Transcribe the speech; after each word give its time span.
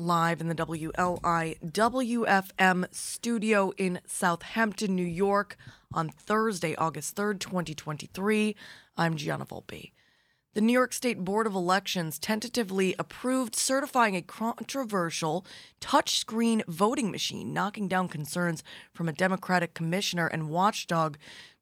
live 0.00 0.40
in 0.40 0.48
the 0.48 0.54
WLIW-FM 0.54 0.94
studio 2.90 3.72
in 3.76 4.00
Southampton, 4.06 4.96
New 4.96 5.04
York 5.04 5.58
on 5.92 6.08
Thursday, 6.08 6.74
August 6.76 7.14
3rd, 7.16 7.38
2023. 7.38 8.56
I'm 8.96 9.16
Gianna 9.16 9.44
Volpe. 9.44 9.92
The 10.54 10.62
New 10.62 10.72
York 10.72 10.94
State 10.94 11.22
Board 11.22 11.46
of 11.46 11.54
Elections 11.54 12.18
tentatively 12.18 12.94
approved 12.98 13.54
certifying 13.54 14.16
a 14.16 14.22
controversial 14.22 15.44
touchscreen 15.82 16.64
voting 16.66 17.10
machine, 17.10 17.52
knocking 17.52 17.86
down 17.86 18.08
concerns 18.08 18.64
from 18.94 19.06
a 19.08 19.12
Democratic 19.12 19.74
commissioner 19.74 20.26
and 20.26 20.48
watchdog 20.48 21.18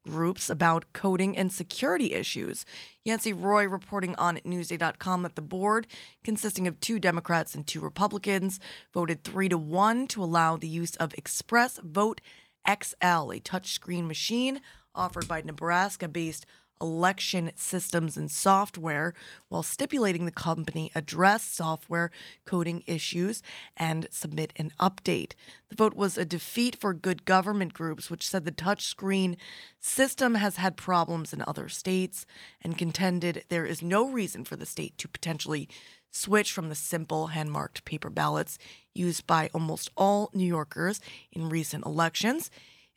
groups 0.09 0.49
about 0.49 0.91
coding 0.93 1.37
and 1.37 1.51
security 1.51 2.13
issues. 2.13 2.65
Yancey 3.05 3.33
Roy 3.33 3.67
reporting 3.67 4.15
on 4.15 4.37
Newsday.com 4.37 5.23
that 5.23 5.35
the 5.35 5.41
board, 5.41 5.87
consisting 6.23 6.67
of 6.67 6.79
two 6.79 6.99
Democrats 6.99 7.55
and 7.55 7.65
two 7.65 7.79
Republicans, 7.79 8.59
voted 8.93 9.23
three 9.23 9.49
to 9.49 9.57
one 9.57 10.07
to 10.07 10.23
allow 10.23 10.57
the 10.57 10.67
use 10.67 10.95
of 10.95 11.13
Express 11.13 11.79
Vote 11.83 12.21
XL, 12.67 13.31
a 13.31 13.39
touchscreen 13.39 14.07
machine 14.07 14.61
offered 14.95 15.27
by 15.27 15.41
Nebraska 15.41 16.07
based 16.07 16.45
election 16.81 17.51
systems 17.55 18.17
and 18.17 18.31
software 18.31 19.13
while 19.49 19.63
stipulating 19.63 20.25
the 20.25 20.31
company 20.31 20.91
address 20.95 21.43
software 21.43 22.11
coding 22.45 22.83
issues 22.87 23.41
and 23.77 24.07
submit 24.11 24.53
an 24.55 24.71
update. 24.79 25.33
The 25.69 25.75
vote 25.75 25.95
was 25.95 26.17
a 26.17 26.25
defeat 26.25 26.75
for 26.75 26.93
good 26.93 27.25
government 27.25 27.73
groups, 27.73 28.09
which 28.09 28.27
said 28.27 28.45
the 28.45 28.51
touchscreen 28.51 29.37
system 29.79 30.35
has 30.35 30.55
had 30.55 30.77
problems 30.77 31.33
in 31.33 31.43
other 31.45 31.69
states 31.69 32.25
and 32.61 32.77
contended 32.77 33.43
there 33.49 33.65
is 33.65 33.81
no 33.81 34.09
reason 34.09 34.43
for 34.43 34.55
the 34.55 34.65
state 34.65 34.97
to 34.97 35.07
potentially 35.07 35.69
switch 36.11 36.51
from 36.51 36.69
the 36.69 36.75
simple 36.75 37.27
hand 37.27 37.51
marked 37.51 37.85
paper 37.85 38.09
ballots 38.09 38.57
used 38.93 39.27
by 39.27 39.49
almost 39.53 39.91
all 39.95 40.29
New 40.33 40.45
Yorkers 40.45 40.99
in 41.31 41.49
recent 41.49 41.85
elections. 41.85 42.49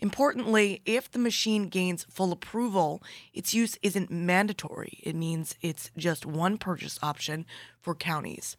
Importantly, 0.03 0.83
if 0.84 1.08
the 1.08 1.20
machine 1.20 1.69
gains 1.69 2.05
full 2.11 2.33
approval, 2.33 3.05
its 3.33 3.55
use 3.55 3.78
isn't 3.83 4.11
mandatory. 4.11 4.98
It 5.00 5.14
means 5.14 5.55
it's 5.62 5.92
just 5.97 6.27
one 6.27 6.58
purchase 6.58 6.98
option 7.05 7.47
for 7.81 7.95
counties. 7.95 8.56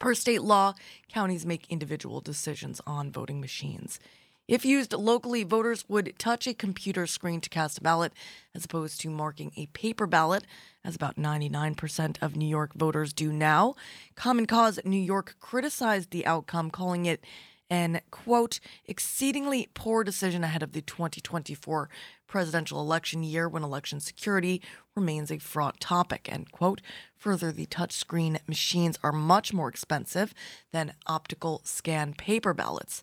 Per 0.00 0.14
state 0.14 0.42
law, 0.42 0.74
counties 1.08 1.46
make 1.46 1.70
individual 1.70 2.20
decisions 2.20 2.80
on 2.88 3.12
voting 3.12 3.40
machines. 3.40 4.00
If 4.48 4.64
used 4.64 4.92
locally, 4.92 5.44
voters 5.44 5.84
would 5.88 6.18
touch 6.18 6.48
a 6.48 6.54
computer 6.54 7.06
screen 7.06 7.40
to 7.42 7.50
cast 7.50 7.78
a 7.78 7.82
ballot 7.82 8.12
as 8.52 8.64
opposed 8.64 9.00
to 9.02 9.10
marking 9.10 9.52
a 9.56 9.66
paper 9.66 10.08
ballot, 10.08 10.44
as 10.84 10.96
about 10.96 11.16
99% 11.16 12.16
of 12.20 12.34
New 12.34 12.48
York 12.48 12.74
voters 12.74 13.12
do 13.12 13.32
now. 13.32 13.76
Common 14.16 14.46
Cause 14.46 14.80
New 14.84 14.96
York 14.96 15.36
criticized 15.38 16.10
the 16.10 16.26
outcome, 16.26 16.70
calling 16.70 17.06
it 17.06 17.22
an 17.70 18.00
quote 18.10 18.60
exceedingly 18.86 19.68
poor 19.74 20.04
decision 20.04 20.44
ahead 20.44 20.62
of 20.62 20.72
the 20.72 20.80
2024 20.80 21.88
presidential 22.26 22.80
election 22.80 23.22
year 23.22 23.48
when 23.48 23.62
election 23.62 24.00
security 24.00 24.62
remains 24.94 25.30
a 25.30 25.38
fraught 25.38 25.80
topic 25.80 26.28
end 26.30 26.52
quote. 26.52 26.80
Further 27.16 27.52
the 27.52 27.66
touchscreen 27.66 28.38
machines 28.46 28.98
are 29.02 29.12
much 29.12 29.52
more 29.52 29.68
expensive 29.68 30.34
than 30.72 30.94
optical 31.06 31.60
scan 31.64 32.14
paper 32.14 32.54
ballots. 32.54 33.02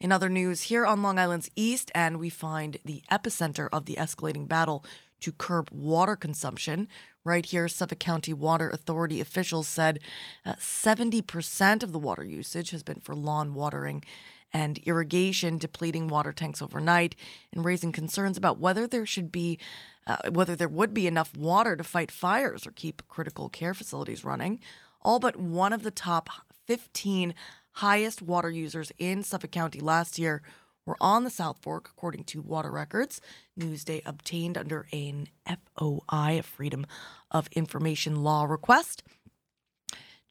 In 0.00 0.12
other 0.12 0.30
news 0.30 0.62
here 0.62 0.86
on 0.86 1.02
long 1.02 1.18
island's 1.18 1.50
east 1.56 1.90
end 1.94 2.18
we 2.18 2.30
find 2.30 2.78
the 2.84 3.02
epicenter 3.10 3.68
of 3.72 3.84
the 3.84 3.96
escalating 3.96 4.48
battle 4.48 4.84
to 5.20 5.32
curb 5.32 5.68
water 5.70 6.16
consumption 6.16 6.88
Right 7.24 7.44
here, 7.44 7.68
Suffolk 7.68 7.98
County 7.98 8.32
Water 8.32 8.70
Authority 8.70 9.20
officials 9.20 9.68
said 9.68 10.00
uh, 10.46 10.54
70% 10.54 11.82
of 11.82 11.92
the 11.92 11.98
water 11.98 12.24
usage 12.24 12.70
has 12.70 12.82
been 12.82 13.00
for 13.00 13.14
lawn 13.14 13.52
watering 13.52 14.02
and 14.52 14.78
irrigation, 14.78 15.58
depleting 15.58 16.08
water 16.08 16.32
tanks 16.32 16.62
overnight, 16.62 17.14
and 17.52 17.64
raising 17.64 17.92
concerns 17.92 18.38
about 18.38 18.58
whether 18.58 18.86
there 18.86 19.04
should 19.04 19.30
be, 19.30 19.58
uh, 20.06 20.30
whether 20.30 20.56
there 20.56 20.68
would 20.68 20.94
be 20.94 21.06
enough 21.06 21.36
water 21.36 21.76
to 21.76 21.84
fight 21.84 22.10
fires 22.10 22.66
or 22.66 22.72
keep 22.72 23.06
critical 23.06 23.50
care 23.50 23.74
facilities 23.74 24.24
running. 24.24 24.58
All 25.02 25.18
but 25.18 25.36
one 25.36 25.74
of 25.74 25.82
the 25.82 25.90
top 25.90 26.30
15 26.66 27.34
highest 27.74 28.22
water 28.22 28.50
users 28.50 28.92
in 28.98 29.22
Suffolk 29.22 29.50
County 29.50 29.80
last 29.80 30.18
year 30.18 30.42
were 30.90 30.96
on 31.00 31.22
the 31.22 31.30
South 31.30 31.58
Fork, 31.62 31.88
according 31.96 32.24
to 32.24 32.42
water 32.42 32.68
records 32.68 33.20
Newsday 33.56 34.02
obtained 34.04 34.58
under 34.58 34.88
an 34.92 35.28
FOI, 35.46 36.40
a 36.40 36.42
Freedom 36.42 36.84
of 37.30 37.48
Information 37.52 38.24
Law 38.24 38.42
request. 38.44 39.04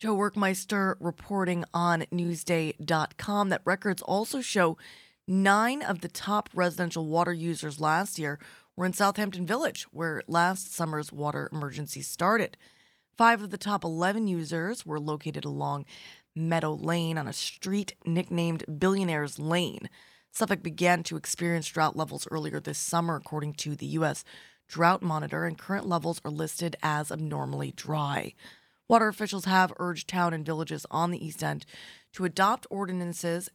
Joe 0.02 0.18
Werkmeister 0.18 0.96
reporting 1.00 1.64
on 1.74 2.02
Newsday.com 2.12 3.48
that 3.50 3.62
records 3.64 4.02
also 4.02 4.42
show 4.42 4.78
nine 5.26 5.82
of 5.82 6.02
the 6.02 6.10
top 6.10 6.50
residential 6.54 7.06
water 7.08 7.32
users 7.32 7.80
last 7.80 8.20
year 8.20 8.38
were 8.76 8.86
in 8.86 8.92
Southampton 8.92 9.46
Village, 9.46 9.84
where 9.92 10.24
last 10.28 10.76
summer's 10.76 11.14
water 11.14 11.48
emergency 11.54 12.02
started. 12.02 12.58
Five 13.18 13.42
of 13.42 13.50
the 13.50 13.58
top 13.58 13.86
11 13.86 14.28
users 14.28 14.86
were 14.86 15.00
located 15.00 15.46
along 15.46 15.86
Meadow 16.36 16.74
Lane 16.74 17.18
on 17.18 17.30
a 17.30 17.34
street 17.34 17.96
nicknamed 18.06 18.66
Billionaires 18.78 19.40
Lane. 19.40 19.90
Suffolk 20.32 20.64
began 20.64 21.04
to 21.04 21.18
experience 21.18 21.68
drought 21.68 21.96
levels 21.96 22.28
earlier 22.32 22.60
this 22.60 22.78
summer, 22.78 23.16
according 23.16 23.54
to 23.56 23.76
the 23.76 23.86
U.S. 23.88 24.24
Drought 24.68 25.02
Monitor, 25.02 25.46
and 25.46 25.58
current 25.58 25.88
levels 25.88 26.22
are 26.24 26.32
listed 26.32 26.76
as 26.84 27.12
abnormally 27.12 27.74
dry. 27.76 28.34
Water 28.88 29.08
officials 29.08 29.46
have 29.46 29.74
urged 29.78 30.08
town 30.08 30.34
and 30.34 30.46
villages 30.46 30.86
on 30.90 31.12
the 31.12 31.24
East 31.24 31.44
End 31.44 31.66
to 32.14 32.26
adopt 32.26 32.66
ordinances 32.70 33.50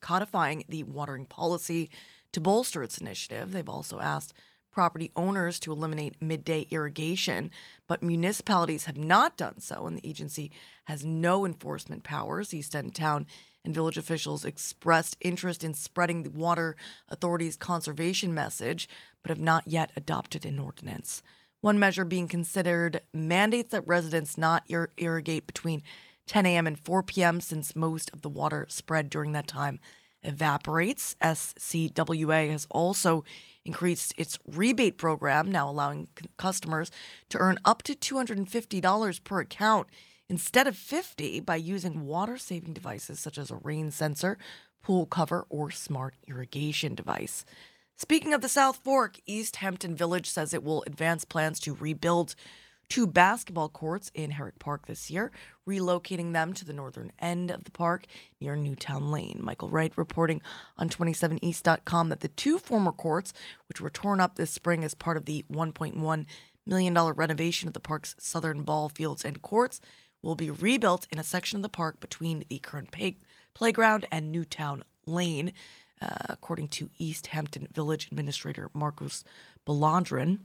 codifying 0.00 0.64
the 0.68 0.82
watering 0.84 1.26
policy 1.26 1.90
to 2.32 2.40
bolster 2.40 2.82
its 2.82 2.98
initiative. 2.98 3.52
They've 3.52 3.68
also 3.68 4.00
asked 4.00 4.34
property 4.76 5.10
owners 5.16 5.58
to 5.58 5.72
eliminate 5.72 6.20
midday 6.20 6.66
irrigation, 6.70 7.50
but 7.86 8.02
municipalities 8.02 8.84
have 8.84 8.98
not 8.98 9.34
done 9.38 9.58
so, 9.58 9.86
and 9.86 9.96
the 9.96 10.06
agency 10.06 10.52
has 10.84 11.02
no 11.02 11.46
enforcement 11.46 12.04
powers. 12.04 12.52
East 12.52 12.76
End 12.76 12.94
Town 12.94 13.26
and 13.64 13.74
village 13.74 13.96
officials 13.96 14.44
expressed 14.44 15.16
interest 15.22 15.64
in 15.64 15.72
spreading 15.72 16.24
the 16.24 16.30
Water 16.30 16.76
Authority's 17.08 17.56
conservation 17.56 18.34
message, 18.34 18.86
but 19.22 19.30
have 19.30 19.40
not 19.40 19.66
yet 19.66 19.92
adopted 19.96 20.44
an 20.44 20.58
ordinance. 20.58 21.22
One 21.62 21.78
measure 21.78 22.04
being 22.04 22.28
considered 22.28 23.00
mandates 23.14 23.70
that 23.70 23.86
residents 23.86 24.36
not 24.36 24.62
ir- 24.68 24.90
irrigate 24.98 25.46
between 25.46 25.84
10 26.26 26.44
a.m. 26.44 26.66
and 26.66 26.78
4 26.78 27.02
p.m., 27.02 27.40
since 27.40 27.74
most 27.74 28.10
of 28.12 28.20
the 28.20 28.28
water 28.28 28.66
spread 28.68 29.08
during 29.08 29.32
that 29.32 29.48
time 29.48 29.80
evaporates. 30.22 31.16
SCWA 31.22 32.50
has 32.50 32.66
also 32.68 33.24
increased 33.66 34.14
its 34.16 34.38
rebate 34.46 34.96
program, 34.98 35.50
now 35.50 35.68
allowing 35.68 36.08
c- 36.18 36.26
customers 36.36 36.90
to 37.28 37.38
earn 37.38 37.58
up 37.64 37.82
to 37.84 37.94
$250 37.94 39.24
per 39.24 39.40
account 39.40 39.88
instead 40.28 40.66
of 40.66 40.76
50 40.76 41.40
by 41.40 41.56
using 41.56 42.06
water 42.06 42.36
saving 42.36 42.72
devices 42.72 43.20
such 43.20 43.38
as 43.38 43.50
a 43.50 43.56
rain 43.56 43.90
sensor, 43.90 44.38
pool 44.82 45.06
cover, 45.06 45.46
or 45.48 45.70
smart 45.70 46.14
irrigation 46.26 46.94
device. 46.94 47.44
Speaking 47.96 48.34
of 48.34 48.42
the 48.42 48.48
South 48.48 48.76
Fork, 48.84 49.18
East 49.24 49.56
Hampton 49.56 49.96
Village 49.96 50.28
says 50.28 50.52
it 50.52 50.62
will 50.62 50.84
advance 50.86 51.24
plans 51.24 51.58
to 51.60 51.74
rebuild 51.74 52.34
two 52.88 53.06
basketball 53.06 53.68
courts 53.68 54.10
in 54.14 54.32
Herrick 54.32 54.58
Park 54.58 54.86
this 54.86 55.10
year, 55.10 55.30
relocating 55.68 56.32
them 56.32 56.52
to 56.54 56.64
the 56.64 56.72
northern 56.72 57.12
end 57.18 57.50
of 57.50 57.64
the 57.64 57.70
park 57.70 58.06
near 58.40 58.56
Newtown 58.56 59.10
Lane. 59.10 59.40
Michael 59.42 59.68
Wright 59.68 59.92
reporting 59.96 60.40
on 60.78 60.88
27east.com 60.88 62.08
that 62.08 62.20
the 62.20 62.28
two 62.28 62.58
former 62.58 62.92
courts, 62.92 63.32
which 63.68 63.80
were 63.80 63.90
torn 63.90 64.20
up 64.20 64.36
this 64.36 64.50
spring 64.50 64.84
as 64.84 64.94
part 64.94 65.16
of 65.16 65.24
the 65.24 65.44
$1.1 65.52 66.26
million 66.66 66.94
renovation 66.94 67.68
of 67.68 67.74
the 67.74 67.80
park's 67.80 68.14
southern 68.18 68.62
ball 68.62 68.88
fields 68.88 69.24
and 69.24 69.42
courts, 69.42 69.80
will 70.22 70.34
be 70.34 70.50
rebuilt 70.50 71.06
in 71.10 71.18
a 71.18 71.24
section 71.24 71.58
of 71.58 71.62
the 71.62 71.68
park 71.68 72.00
between 72.00 72.44
the 72.48 72.58
current 72.58 72.90
pay- 72.90 73.18
playground 73.54 74.06
and 74.10 74.32
Newtown 74.32 74.82
Lane, 75.06 75.52
uh, 76.02 76.08
according 76.28 76.68
to 76.68 76.90
East 76.98 77.28
Hampton 77.28 77.68
Village 77.72 78.08
Administrator 78.10 78.70
Marcus 78.74 79.24
Balandrin. 79.66 80.40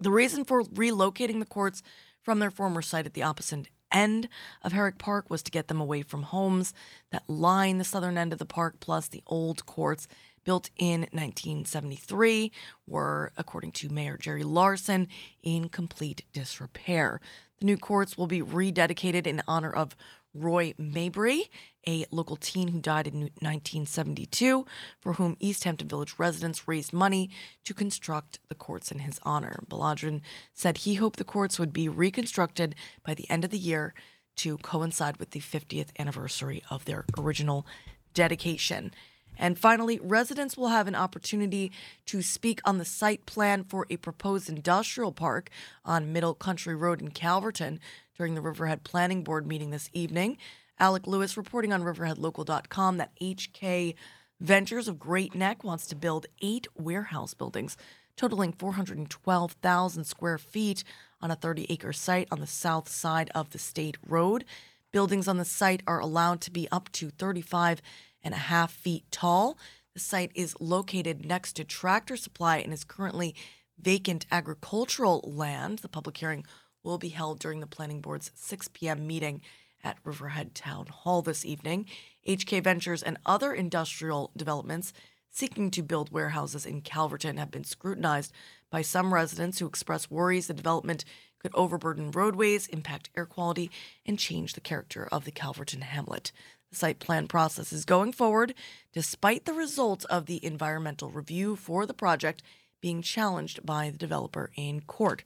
The 0.00 0.10
reason 0.10 0.44
for 0.44 0.62
relocating 0.62 1.38
the 1.38 1.46
courts 1.46 1.82
from 2.22 2.38
their 2.38 2.50
former 2.50 2.82
site 2.82 3.06
at 3.06 3.14
the 3.14 3.22
opposite 3.22 3.68
end 3.92 4.28
of 4.62 4.72
Herrick 4.72 4.98
Park 4.98 5.30
was 5.30 5.42
to 5.44 5.50
get 5.50 5.68
them 5.68 5.80
away 5.80 6.02
from 6.02 6.24
homes 6.24 6.74
that 7.12 7.28
line 7.28 7.78
the 7.78 7.84
southern 7.84 8.18
end 8.18 8.32
of 8.32 8.38
the 8.38 8.44
park, 8.44 8.80
plus 8.80 9.08
the 9.08 9.22
old 9.26 9.64
courts 9.64 10.08
built 10.44 10.70
in 10.76 11.00
1973 11.12 12.52
were, 12.86 13.32
according 13.36 13.72
to 13.72 13.88
Mayor 13.88 14.16
Jerry 14.16 14.44
Larsen, 14.44 15.08
in 15.42 15.68
complete 15.68 16.24
disrepair. 16.32 17.20
The 17.58 17.64
new 17.64 17.76
courts 17.76 18.18
will 18.18 18.26
be 18.26 18.42
rededicated 18.42 19.26
in 19.26 19.42
honor 19.48 19.72
of 19.72 19.96
Roy 20.38 20.74
Mabry, 20.78 21.50
a 21.86 22.06
local 22.10 22.36
teen 22.36 22.68
who 22.68 22.80
died 22.80 23.06
in 23.06 23.20
1972, 23.20 24.66
for 25.00 25.14
whom 25.14 25.36
East 25.40 25.64
Hampton 25.64 25.88
Village 25.88 26.14
residents 26.18 26.68
raised 26.68 26.92
money 26.92 27.30
to 27.64 27.74
construct 27.74 28.38
the 28.48 28.54
courts 28.54 28.90
in 28.90 29.00
his 29.00 29.18
honor. 29.22 29.60
Baladrin 29.68 30.20
said 30.52 30.78
he 30.78 30.94
hoped 30.94 31.18
the 31.18 31.24
courts 31.24 31.58
would 31.58 31.72
be 31.72 31.88
reconstructed 31.88 32.74
by 33.04 33.14
the 33.14 33.28
end 33.30 33.44
of 33.44 33.50
the 33.50 33.58
year 33.58 33.94
to 34.36 34.58
coincide 34.58 35.16
with 35.16 35.30
the 35.30 35.40
50th 35.40 35.88
anniversary 35.98 36.62
of 36.70 36.84
their 36.84 37.04
original 37.18 37.66
dedication. 38.14 38.92
And 39.36 39.58
finally, 39.58 40.00
residents 40.02 40.56
will 40.56 40.68
have 40.68 40.88
an 40.88 40.94
opportunity 40.94 41.72
to 42.06 42.22
speak 42.22 42.60
on 42.64 42.78
the 42.78 42.84
site 42.84 43.26
plan 43.26 43.64
for 43.64 43.86
a 43.90 43.96
proposed 43.96 44.48
industrial 44.48 45.12
park 45.12 45.50
on 45.84 46.12
Middle 46.12 46.34
Country 46.34 46.74
Road 46.74 47.00
in 47.00 47.10
Calverton 47.10 47.80
during 48.16 48.34
the 48.34 48.40
Riverhead 48.40 48.84
Planning 48.84 49.22
Board 49.22 49.46
meeting 49.46 49.70
this 49.70 49.90
evening. 49.92 50.38
Alek 50.80 51.06
Lewis 51.06 51.36
reporting 51.36 51.72
on 51.72 51.82
riverheadlocal.com 51.82 52.96
that 52.98 53.12
HK 53.20 53.94
Ventures 54.40 54.88
of 54.88 54.98
Great 54.98 55.34
Neck 55.34 55.64
wants 55.64 55.86
to 55.86 55.96
build 55.96 56.26
eight 56.42 56.66
warehouse 56.74 57.32
buildings 57.32 57.76
totaling 58.16 58.52
412,000 58.52 60.04
square 60.04 60.38
feet 60.38 60.84
on 61.20 61.30
a 61.30 61.36
30 61.36 61.66
acre 61.68 61.92
site 61.92 62.28
on 62.30 62.40
the 62.40 62.46
south 62.46 62.88
side 62.88 63.30
of 63.34 63.50
the 63.50 63.58
state 63.58 63.96
road. 64.06 64.44
Buildings 64.92 65.28
on 65.28 65.36
the 65.36 65.44
site 65.44 65.82
are 65.86 66.00
allowed 66.00 66.40
to 66.42 66.50
be 66.50 66.68
up 66.72 66.90
to 66.92 67.10
35 67.10 67.82
and 68.26 68.34
a 68.34 68.38
half 68.38 68.72
feet 68.72 69.04
tall. 69.12 69.56
The 69.94 70.00
site 70.00 70.32
is 70.34 70.56
located 70.58 71.24
next 71.24 71.52
to 71.54 71.64
Tractor 71.64 72.16
Supply 72.16 72.58
and 72.58 72.72
is 72.72 72.82
currently 72.82 73.36
vacant 73.80 74.26
agricultural 74.32 75.22
land. 75.24 75.78
The 75.78 75.88
public 75.88 76.16
hearing 76.16 76.44
will 76.82 76.98
be 76.98 77.10
held 77.10 77.38
during 77.38 77.60
the 77.60 77.68
Planning 77.68 78.00
Board's 78.00 78.32
6 78.34 78.68
p.m. 78.74 79.06
meeting 79.06 79.42
at 79.84 79.98
Riverhead 80.02 80.56
Town 80.56 80.86
Hall 80.86 81.22
this 81.22 81.44
evening. 81.44 81.86
HK 82.28 82.64
Ventures 82.64 83.02
and 83.02 83.16
other 83.24 83.54
industrial 83.54 84.32
developments 84.36 84.92
seeking 85.30 85.70
to 85.70 85.82
build 85.82 86.10
warehouses 86.10 86.66
in 86.66 86.80
Calverton 86.80 87.36
have 87.36 87.52
been 87.52 87.64
scrutinized 87.64 88.32
by 88.70 88.82
some 88.82 89.14
residents 89.14 89.60
who 89.60 89.66
express 89.66 90.10
worries 90.10 90.48
the 90.48 90.54
development 90.54 91.04
could 91.38 91.52
overburden 91.54 92.10
roadways, 92.10 92.66
impact 92.68 93.10
air 93.16 93.26
quality, 93.26 93.70
and 94.04 94.18
change 94.18 94.54
the 94.54 94.60
character 94.60 95.06
of 95.12 95.24
the 95.24 95.30
Calverton 95.30 95.82
hamlet. 95.82 96.32
The 96.70 96.76
site 96.76 96.98
plan 96.98 97.28
process 97.28 97.72
is 97.72 97.84
going 97.84 98.12
forward 98.12 98.54
despite 98.92 99.44
the 99.44 99.52
results 99.52 100.04
of 100.06 100.26
the 100.26 100.44
environmental 100.44 101.10
review 101.10 101.56
for 101.56 101.86
the 101.86 101.94
project 101.94 102.42
being 102.80 103.02
challenged 103.02 103.64
by 103.64 103.90
the 103.90 103.98
developer 103.98 104.50
in 104.56 104.80
court. 104.82 105.24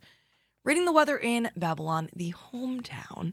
Reading 0.65 0.85
the 0.85 0.93
weather 0.93 1.17
in 1.17 1.51
Babylon, 1.57 2.11
the 2.15 2.33
hometown 2.53 3.33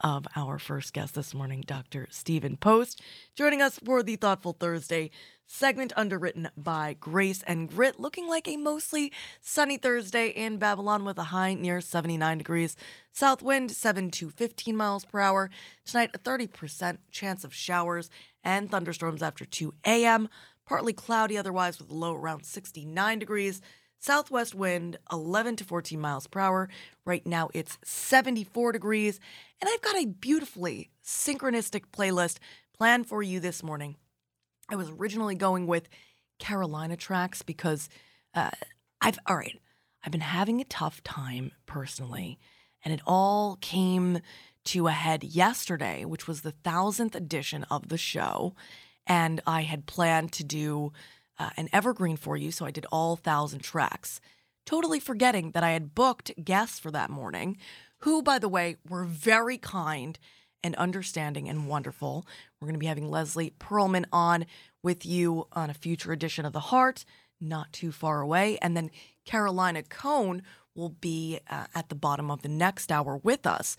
of 0.00 0.26
our 0.36 0.58
first 0.58 0.92
guest 0.92 1.14
this 1.14 1.32
morning, 1.32 1.64
Dr. 1.66 2.06
Stephen 2.10 2.56
Post, 2.56 3.00
joining 3.34 3.62
us 3.62 3.78
for 3.78 4.02
the 4.02 4.16
Thoughtful 4.16 4.52
Thursday 4.52 5.10
segment 5.46 5.92
underwritten 5.96 6.48
by 6.56 6.96
Grace 6.98 7.42
and 7.46 7.68
Grit, 7.68 8.00
looking 8.00 8.28
like 8.28 8.48
a 8.48 8.56
mostly 8.56 9.12
sunny 9.40 9.76
Thursday 9.76 10.28
in 10.28 10.58
Babylon 10.58 11.04
with 11.04 11.18
a 11.18 11.24
high 11.24 11.54
near 11.54 11.80
79 11.80 12.38
degrees. 12.38 12.76
South 13.12 13.42
wind 13.42 13.70
7 13.70 14.10
to 14.12 14.30
15 14.30 14.76
miles 14.76 15.04
per 15.04 15.20
hour. 15.20 15.50
Tonight, 15.84 16.10
a 16.14 16.18
30% 16.18 16.98
chance 17.10 17.44
of 17.44 17.54
showers 17.54 18.10
and 18.42 18.70
thunderstorms 18.70 19.22
after 19.22 19.44
2 19.44 19.72
a.m. 19.86 20.28
Partly 20.66 20.92
cloudy 20.92 21.38
otherwise 21.38 21.78
with 21.78 21.90
a 21.90 21.94
low 21.94 22.14
around 22.14 22.44
69 22.44 23.18
degrees. 23.18 23.60
Southwest 23.98 24.54
wind 24.54 24.98
11 25.10 25.56
to 25.56 25.64
14 25.64 26.00
miles 26.00 26.26
per 26.26 26.40
hour. 26.40 26.68
Right 27.04 27.26
now 27.26 27.50
it's 27.54 27.78
74 27.84 28.72
degrees. 28.72 29.20
And 29.60 29.70
I've 29.72 29.80
got 29.80 29.96
a 29.96 30.06
beautifully 30.06 30.90
synchronistic 31.04 31.84
playlist 31.92 32.38
planned 32.76 33.06
for 33.06 33.22
you 33.22 33.40
this 33.40 33.62
morning. 33.62 33.96
I 34.68 34.76
was 34.76 34.90
originally 34.90 35.34
going 35.34 35.66
with 35.66 35.88
Carolina 36.38 36.96
tracks 36.96 37.42
because 37.42 37.88
uh, 38.34 38.50
I've, 39.00 39.18
all 39.26 39.36
right, 39.36 39.60
I've 40.04 40.12
been 40.12 40.20
having 40.20 40.60
a 40.60 40.64
tough 40.64 41.02
time 41.02 41.52
personally. 41.66 42.38
And 42.84 42.92
it 42.92 43.00
all 43.06 43.58
came 43.60 44.20
to 44.66 44.86
a 44.88 44.92
head 44.92 45.24
yesterday, 45.24 46.04
which 46.04 46.28
was 46.28 46.40
the 46.40 46.52
thousandth 46.52 47.14
edition 47.14 47.64
of 47.70 47.88
the 47.88 47.98
show. 47.98 48.54
And 49.06 49.40
I 49.46 49.62
had 49.62 49.86
planned 49.86 50.32
to 50.32 50.44
do 50.44 50.92
uh, 51.38 51.50
an 51.56 51.68
evergreen 51.72 52.16
for 52.16 52.36
you, 52.36 52.50
so 52.50 52.64
I 52.66 52.70
did 52.70 52.86
all 52.90 53.16
thousand 53.16 53.60
tracks, 53.60 54.20
totally 54.64 55.00
forgetting 55.00 55.52
that 55.52 55.62
I 55.62 55.70
had 55.70 55.94
booked 55.94 56.32
guests 56.42 56.78
for 56.78 56.90
that 56.90 57.10
morning, 57.10 57.56
who, 57.98 58.22
by 58.22 58.38
the 58.38 58.48
way, 58.48 58.76
were 58.88 59.04
very 59.04 59.58
kind 59.58 60.18
and 60.66 60.74
understanding 60.74 61.48
and 61.48 61.68
wonderful. 61.68 62.26
We're 62.60 62.66
going 62.66 62.74
to 62.74 62.80
be 62.80 62.86
having 62.86 63.08
Leslie 63.08 63.54
Perlman 63.60 64.04
on 64.12 64.46
with 64.82 65.06
you 65.06 65.46
on 65.52 65.70
a 65.70 65.74
future 65.74 66.10
edition 66.10 66.44
of 66.44 66.52
The 66.52 66.58
Heart, 66.58 67.04
not 67.40 67.72
too 67.72 67.92
far 67.92 68.20
away. 68.20 68.58
And 68.60 68.76
then 68.76 68.90
Carolina 69.24 69.84
Cone 69.84 70.42
will 70.74 70.88
be 70.88 71.38
uh, 71.48 71.66
at 71.72 71.88
the 71.88 71.94
bottom 71.94 72.32
of 72.32 72.42
the 72.42 72.48
next 72.48 72.90
hour 72.90 73.16
with 73.16 73.46
us. 73.46 73.76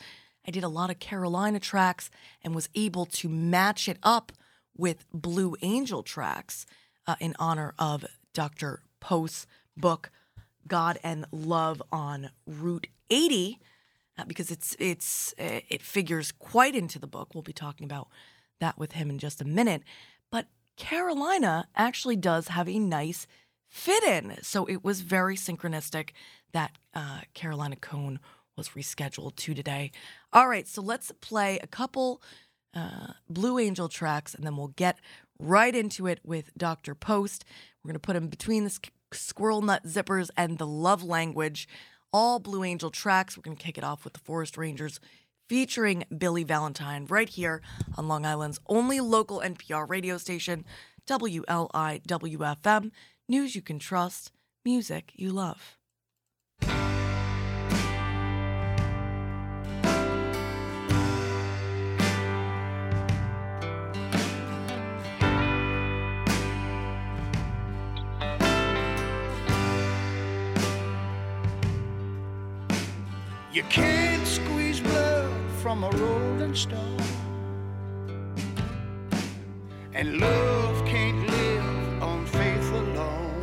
I 0.48 0.52
did 0.52 0.64
a 0.64 0.70
lot 0.70 0.90
of 0.90 1.00
Carolina 1.00 1.60
tracks 1.60 2.10
and 2.42 2.56
was 2.56 2.70
able 2.74 3.06
to 3.06 3.28
match 3.28 3.90
it 3.90 3.98
up 4.02 4.32
with 4.78 5.04
Blue 5.12 5.58
Angel 5.62 6.04
tracks 6.04 6.66
uh, 7.06 7.16
in 7.20 7.36
honor 7.38 7.74
of 7.78 8.06
Dr. 8.34 8.82
Post's 9.02 9.46
book, 9.76 10.10
God 10.66 11.00
and 11.04 11.26
Love 11.34 11.84
on 11.92 12.30
Route 12.46 12.88
80, 13.10 13.60
uh, 13.60 13.64
because 14.26 14.52
it's 14.52 14.76
it's 14.80 15.34
uh, 15.40 15.62
it 15.70 15.82
figures 15.82 16.32
quite 16.32 16.76
into 16.76 17.00
the 17.00 17.08
book. 17.08 17.34
We'll 17.34 17.44
be 17.44 17.54
talking 17.54 17.86
about 17.86 18.08
that 18.60 18.78
with 18.78 18.94
him 18.94 19.10
in 19.10 19.20
just 19.20 19.42
a 19.42 19.46
minute. 19.46 19.84
But 20.32 20.48
Carolina 20.76 21.68
actually 21.76 22.16
does 22.16 22.50
have 22.50 22.68
a 22.68 22.80
nice 22.80 23.28
fit 23.68 24.04
in, 24.04 24.38
so 24.42 24.66
it 24.66 24.84
was 24.84 25.02
very 25.02 25.36
synchronistic 25.36 26.10
that 26.54 26.78
uh, 26.94 27.22
Carolina 27.34 27.76
Cone 27.76 28.20
was 28.56 28.70
rescheduled 28.70 29.36
to 29.36 29.54
today. 29.54 29.92
All 30.34 30.48
right, 30.48 30.68
so 30.68 30.82
let's 30.82 31.12
play 31.22 31.60
a 31.60 31.68
couple 31.68 32.22
uh, 32.74 33.14
Blue 33.30 33.60
Angel 33.60 33.90
tracks, 33.90 34.34
and 34.34 34.46
then 34.46 34.58
we'll 34.58 34.70
get 34.70 34.98
right 35.40 35.76
into 35.76 36.08
it 36.08 36.20
with 36.24 36.52
Dr. 36.58 36.96
Post. 36.96 37.46
We're 37.84 37.90
going 37.90 37.96
to 37.96 38.00
put 38.00 38.16
him 38.16 38.28
between 38.28 38.64
the 38.64 38.80
squirrel 39.12 39.62
nut 39.62 39.86
zippers 39.86 40.30
and 40.36 40.58
the 40.58 40.68
love 40.68 41.04
language. 41.04 41.68
All 42.18 42.40
Blue 42.40 42.64
Angel 42.64 42.90
tracks. 42.90 43.38
We're 43.38 43.44
going 43.44 43.58
to 43.58 43.64
kick 43.64 43.78
it 43.78 43.84
off 43.84 44.04
with 44.04 44.14
the 44.14 44.20
Forest 44.20 44.58
Rangers 44.58 45.00
featuring 45.48 46.04
Billy 46.18 46.44
Valentine 46.44 47.06
right 47.06 47.30
here 47.30 47.62
on 47.96 48.08
Long 48.08 48.26
Island's 48.26 48.60
only 48.66 49.00
local 49.00 49.40
NPR 49.40 49.88
radio 49.88 50.18
station, 50.18 50.66
WLIWFM. 51.06 52.90
News 53.30 53.56
you 53.56 53.62
can 53.62 53.78
trust, 53.78 54.32
music 54.66 55.12
you 55.14 55.32
love. 55.32 55.77
You 73.58 73.64
can't 73.72 74.28
squeeze 74.28 74.80
blood 74.80 75.32
from 75.64 75.84
a 75.84 75.90
rolling 75.90 76.54
stone. 76.54 77.02
And 79.96 80.20
love 80.20 80.86
can't 80.86 81.28
live 81.28 82.04
on 82.04 82.28
faith 82.28 82.72
alone. 82.72 83.42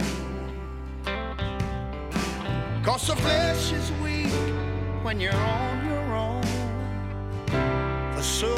Cause 2.84 3.08
the 3.08 3.16
flesh 3.16 3.72
is 3.72 3.90
weak 4.04 4.30
when 5.02 5.18
you're 5.18 5.34
on 5.34 5.84
your 5.84 6.14
own 6.14 6.44
for 8.14 8.22
so 8.22 8.54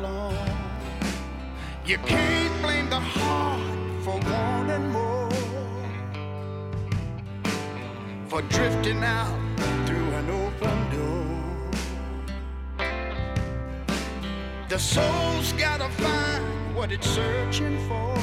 long. 0.00 0.38
You 1.84 1.98
can't 1.98 2.62
blame 2.62 2.88
the 2.88 3.00
heart 3.00 3.60
for 4.04 4.16
wanting 4.30 4.92
more, 4.92 5.28
for 8.28 8.42
drifting 8.42 9.02
out 9.02 9.45
an 10.26 10.32
open 10.32 10.78
door. 10.90 11.70
The 14.68 14.78
soul's 14.78 15.52
gotta 15.52 15.88
find 15.90 16.74
what 16.74 16.90
it's 16.92 17.08
searching 17.08 17.78
for, 17.88 18.14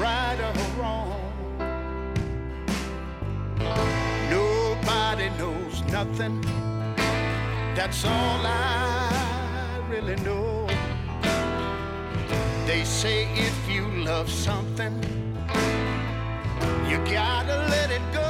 right 0.00 0.38
or 0.40 0.80
wrong. 0.80 1.20
Nobody 4.30 5.30
knows 5.38 5.82
nothing. 5.92 6.40
That's 7.74 8.04
all 8.04 8.40
I 8.44 9.80
really 9.88 10.16
know. 10.16 10.66
They 12.66 12.84
say 12.84 13.28
if 13.34 13.68
you 13.68 13.86
love 14.04 14.30
something, 14.30 14.94
you 16.88 16.98
gotta 17.12 17.56
let 17.68 17.90
it 17.90 18.02
go. 18.12 18.29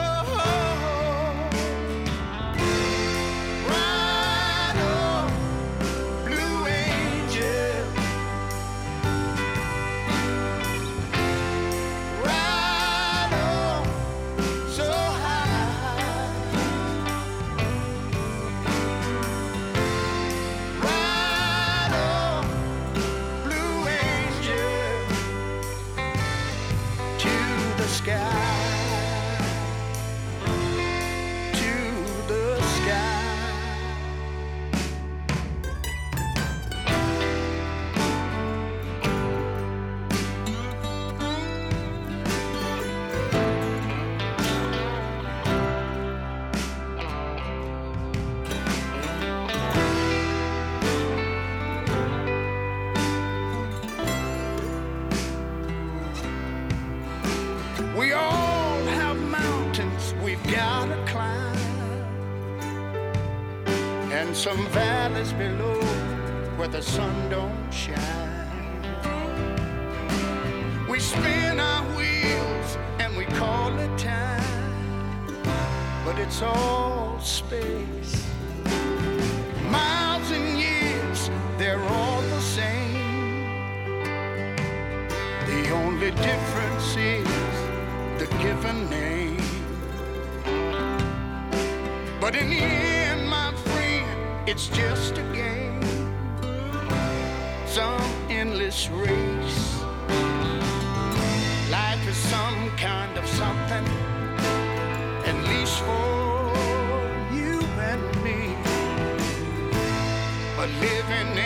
Living 110.78 111.39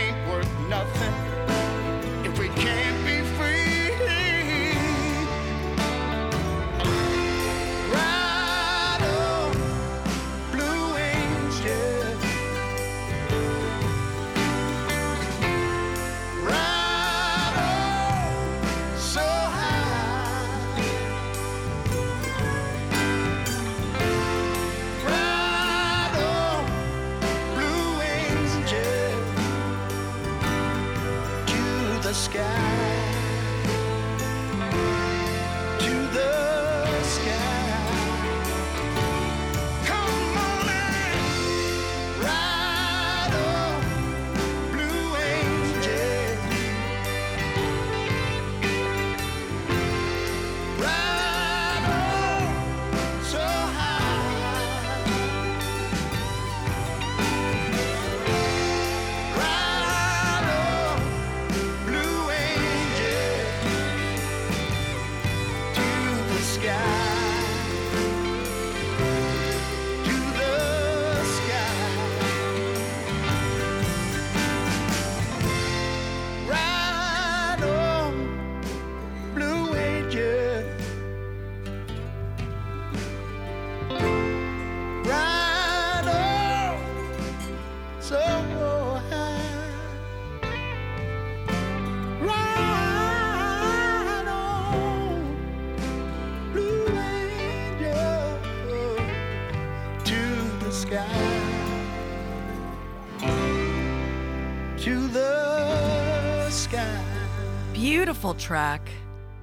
Beautiful 108.25 108.41
track 108.41 108.89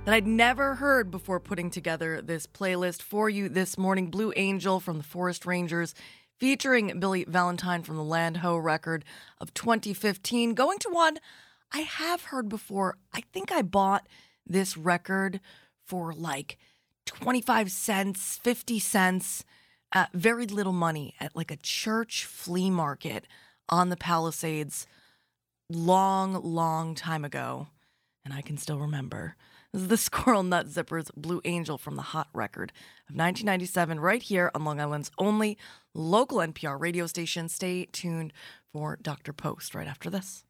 that 0.05 0.13
I'd 0.15 0.25
never 0.25 0.73
heard 0.73 1.11
before 1.11 1.39
putting 1.39 1.69
together 1.69 2.19
this 2.19 2.47
playlist 2.47 3.03
for 3.03 3.29
you 3.29 3.47
this 3.47 3.77
morning. 3.77 4.09
Blue 4.09 4.33
Angel 4.35 4.79
from 4.79 4.97
the 4.97 5.03
Forest 5.03 5.45
Rangers, 5.45 5.93
featuring 6.39 6.99
Billy 6.99 7.23
Valentine 7.25 7.83
from 7.83 7.95
the 7.95 8.03
Land 8.03 8.37
Ho 8.37 8.57
record 8.57 9.05
of 9.39 9.53
2015. 9.53 10.55
Going 10.55 10.79
to 10.79 10.89
one 10.89 11.19
I 11.71 11.81
have 11.81 12.23
heard 12.23 12.49
before. 12.49 12.97
I 13.13 13.21
think 13.31 13.51
I 13.51 13.61
bought 13.61 14.07
this 14.47 14.75
record 14.75 15.41
for 15.85 16.11
like 16.11 16.57
25 17.05 17.71
cents, 17.71 18.39
50 18.41 18.79
cents, 18.79 19.45
very 20.11 20.47
little 20.47 20.73
money 20.73 21.13
at 21.19 21.35
like 21.35 21.51
a 21.51 21.57
church 21.57 22.25
flea 22.25 22.71
market 22.71 23.27
on 23.69 23.89
the 23.89 23.95
Palisades 23.95 24.87
long, 25.69 26.33
long 26.33 26.95
time 26.95 27.23
ago, 27.23 27.67
and 28.23 28.33
I 28.33 28.41
can 28.41 28.57
still 28.57 28.79
remember. 28.79 29.35
This 29.73 29.83
is 29.83 29.87
the 29.87 29.97
Squirrel 30.09 30.43
Nut 30.43 30.67
Zippers 30.67 31.09
Blue 31.15 31.41
Angel 31.45 31.77
from 31.77 31.95
the 31.95 32.01
Hot 32.01 32.27
Record 32.33 32.71
of 33.09 33.15
1997, 33.15 33.99
right 33.99 34.21
here 34.21 34.51
on 34.53 34.63
Long 34.63 34.79
Island's 34.79 35.11
only 35.17 35.57
local 35.93 36.39
NPR 36.39 36.79
radio 36.79 37.07
station. 37.07 37.49
Stay 37.49 37.85
tuned 37.85 38.33
for 38.71 38.97
Dr. 39.01 39.33
Post 39.33 39.75
right 39.75 39.87
after 39.87 40.09
this. 40.09 40.43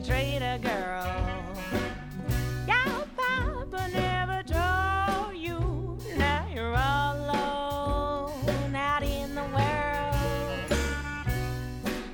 Treat 0.00 0.38
a 0.40 0.58
girl. 0.62 1.04
Your 2.68 3.04
papa 3.16 3.88
never 3.92 4.42
told 4.44 5.36
you 5.36 5.98
now 6.16 6.46
you're 6.54 6.76
all 6.76 7.16
alone 7.16 8.76
out 8.76 9.02
in 9.02 9.34
the 9.34 9.42
world. 9.42 10.72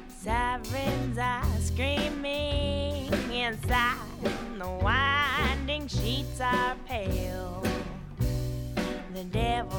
Sirens 0.09 1.19
are 1.19 1.45
screaming 1.61 3.13
inside, 3.31 3.99
the 4.59 4.69
winding 4.83 5.87
sheets 5.87 6.41
are 6.41 6.77
pale. 6.87 7.63
The 9.13 9.25
devils 9.25 9.74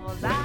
The 0.00 0.14
devils 0.16 0.39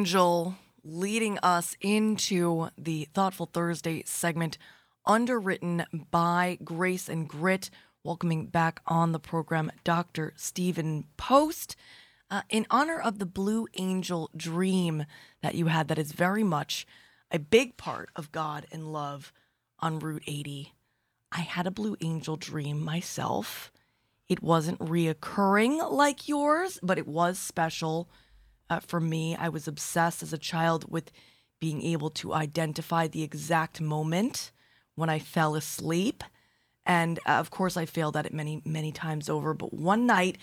Angel 0.00 0.54
leading 0.82 1.38
us 1.42 1.76
into 1.82 2.70
the 2.78 3.06
Thoughtful 3.12 3.50
Thursday 3.52 4.02
segment, 4.06 4.56
underwritten 5.04 5.84
by 6.10 6.56
Grace 6.64 7.06
and 7.06 7.28
Grit. 7.28 7.68
Welcoming 8.02 8.46
back 8.46 8.80
on 8.86 9.12
the 9.12 9.18
program 9.18 9.70
Dr. 9.84 10.32
Stephen 10.36 11.04
Post 11.18 11.76
uh, 12.30 12.40
in 12.48 12.66
honor 12.70 12.98
of 12.98 13.18
the 13.18 13.26
Blue 13.26 13.66
Angel 13.74 14.30
dream 14.34 15.04
that 15.42 15.54
you 15.54 15.66
had, 15.66 15.88
that 15.88 15.98
is 15.98 16.12
very 16.12 16.44
much 16.44 16.86
a 17.30 17.38
big 17.38 17.76
part 17.76 18.08
of 18.16 18.32
God 18.32 18.64
and 18.72 18.94
love 18.94 19.34
on 19.80 19.98
Route 19.98 20.24
80. 20.26 20.72
I 21.30 21.40
had 21.40 21.66
a 21.66 21.70
Blue 21.70 21.98
Angel 22.00 22.36
dream 22.36 22.82
myself. 22.82 23.70
It 24.30 24.42
wasn't 24.42 24.78
reoccurring 24.78 25.92
like 25.92 26.26
yours, 26.26 26.78
but 26.82 26.96
it 26.96 27.06
was 27.06 27.38
special 27.38 28.08
uh, 28.70 28.80
for 28.80 29.00
me. 29.00 29.36
I 29.36 29.50
was 29.50 29.68
obsessed 29.68 30.22
as 30.22 30.32
a 30.32 30.38
child 30.38 30.90
with 30.90 31.10
being 31.60 31.82
able 31.82 32.08
to 32.10 32.32
identify 32.32 33.06
the 33.06 33.22
exact 33.22 33.80
moment 33.80 34.52
when 34.94 35.10
I 35.10 35.18
fell 35.18 35.54
asleep. 35.54 36.24
And 36.86 37.18
uh, 37.26 37.32
of 37.32 37.50
course, 37.50 37.76
I 37.76 37.84
failed 37.84 38.16
at 38.16 38.26
it 38.26 38.32
many, 38.32 38.62
many 38.64 38.92
times 38.92 39.28
over. 39.28 39.52
But 39.52 39.74
one 39.74 40.06
night, 40.06 40.38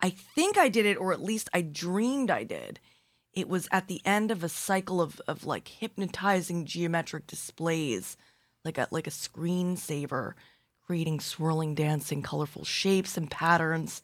I 0.00 0.10
think 0.10 0.56
I 0.56 0.68
did 0.68 0.86
it, 0.86 0.96
or 0.96 1.12
at 1.12 1.22
least 1.22 1.48
I 1.52 1.62
dreamed 1.62 2.30
I 2.30 2.44
did. 2.44 2.78
It 3.32 3.48
was 3.48 3.68
at 3.72 3.88
the 3.88 4.00
end 4.04 4.30
of 4.30 4.44
a 4.44 4.48
cycle 4.48 5.00
of, 5.00 5.20
of 5.26 5.46
like 5.46 5.68
hypnotizing 5.68 6.66
geometric 6.66 7.26
displays, 7.26 8.16
like 8.64 8.78
a 8.78 8.88
like 8.90 9.06
a 9.06 9.10
screensaver, 9.10 10.32
creating 10.84 11.20
swirling, 11.20 11.74
dancing, 11.74 12.22
colorful 12.22 12.64
shapes 12.64 13.16
and 13.16 13.30
patterns. 13.30 14.02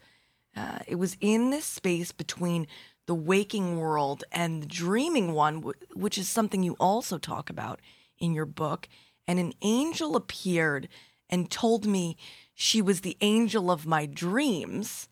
Uh, 0.57 0.79
it 0.87 0.95
was 0.95 1.17
in 1.21 1.51
this 1.51 1.65
space 1.65 2.13
between 2.13 2.67
the 3.07 3.15
waking 3.15 3.79
world 3.79 4.25
and 4.33 4.63
the 4.63 4.67
dreaming 4.67 5.33
one, 5.33 5.73
which 5.95 6.19
is 6.19 6.29
something 6.29 6.63
you 6.63 6.77
also 6.79 7.19
talk 7.19 7.49
about 7.49 7.81
in 8.19 8.35
your 8.35 8.47
book. 8.47 8.89
And 9.27 9.39
an 9.39 9.53
angel 9.63 10.17
appeared 10.17 10.89
and 11.29 11.51
told 11.51 11.87
me 11.87 12.17
she 12.55 12.81
was 12.81 13.01
the 13.01 13.17
angel 13.21 13.71
of 13.71 13.87
my 13.87 14.07
dreams. 14.07 15.09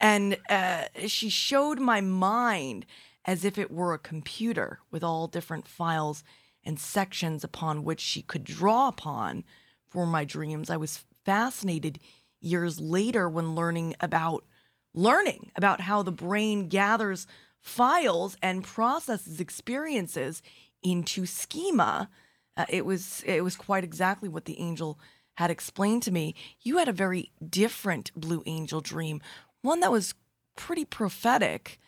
And 0.00 0.38
uh, 0.48 0.84
she 1.06 1.28
showed 1.28 1.78
my 1.78 2.00
mind 2.00 2.86
as 3.24 3.44
if 3.44 3.58
it 3.58 3.70
were 3.70 3.92
a 3.92 3.98
computer 3.98 4.80
with 4.90 5.04
all 5.04 5.26
different 5.26 5.68
files 5.68 6.24
and 6.64 6.78
sections 6.78 7.44
upon 7.44 7.84
which 7.84 8.00
she 8.00 8.22
could 8.22 8.44
draw 8.44 8.88
upon 8.88 9.44
for 9.88 10.06
my 10.06 10.24
dreams. 10.24 10.70
I 10.70 10.76
was 10.76 11.04
fascinated 11.24 11.98
years 12.40 12.80
later 12.80 13.28
when 13.28 13.54
learning 13.54 13.94
about 14.00 14.44
learning 14.94 15.50
about 15.56 15.80
how 15.82 16.02
the 16.02 16.12
brain 16.12 16.68
gathers 16.68 17.26
files 17.60 18.36
and 18.42 18.64
processes 18.64 19.40
experiences 19.40 20.42
into 20.82 21.26
schema. 21.26 22.08
Uh, 22.56 22.66
it 22.68 22.84
was 22.84 23.22
it 23.26 23.42
was 23.42 23.56
quite 23.56 23.84
exactly 23.84 24.28
what 24.28 24.46
the 24.46 24.58
angel 24.58 24.98
had 25.34 25.50
explained 25.50 26.02
to 26.02 26.12
me. 26.12 26.34
You 26.60 26.78
had 26.78 26.88
a 26.88 26.92
very 26.92 27.30
different 27.46 28.12
blue 28.14 28.42
angel 28.46 28.80
dream, 28.80 29.20
one 29.62 29.80
that 29.80 29.92
was 29.92 30.14
pretty 30.56 30.84
prophetic 30.84 31.78